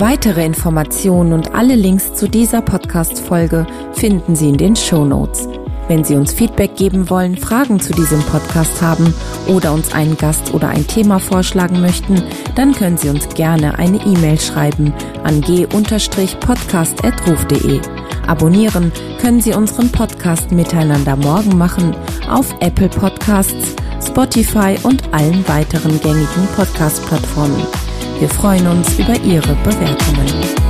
[0.00, 5.48] Weitere Informationen und alle Links zu dieser Podcast-Folge finden Sie in den Show Notes.
[5.88, 9.12] Wenn Sie uns Feedback geben wollen, Fragen zu diesem Podcast haben
[9.46, 12.22] oder uns einen Gast oder ein Thema vorschlagen möchten,
[12.54, 17.80] dann können Sie uns gerne eine E-Mail schreiben an g-podcast.ruf.de.
[18.26, 21.94] Abonnieren können Sie unseren Podcast Miteinander morgen machen
[22.30, 27.66] auf Apple Podcasts, Spotify und allen weiteren gängigen Podcast-Plattformen.
[28.20, 30.63] Wir freuen uns über Ihre Bewertungen.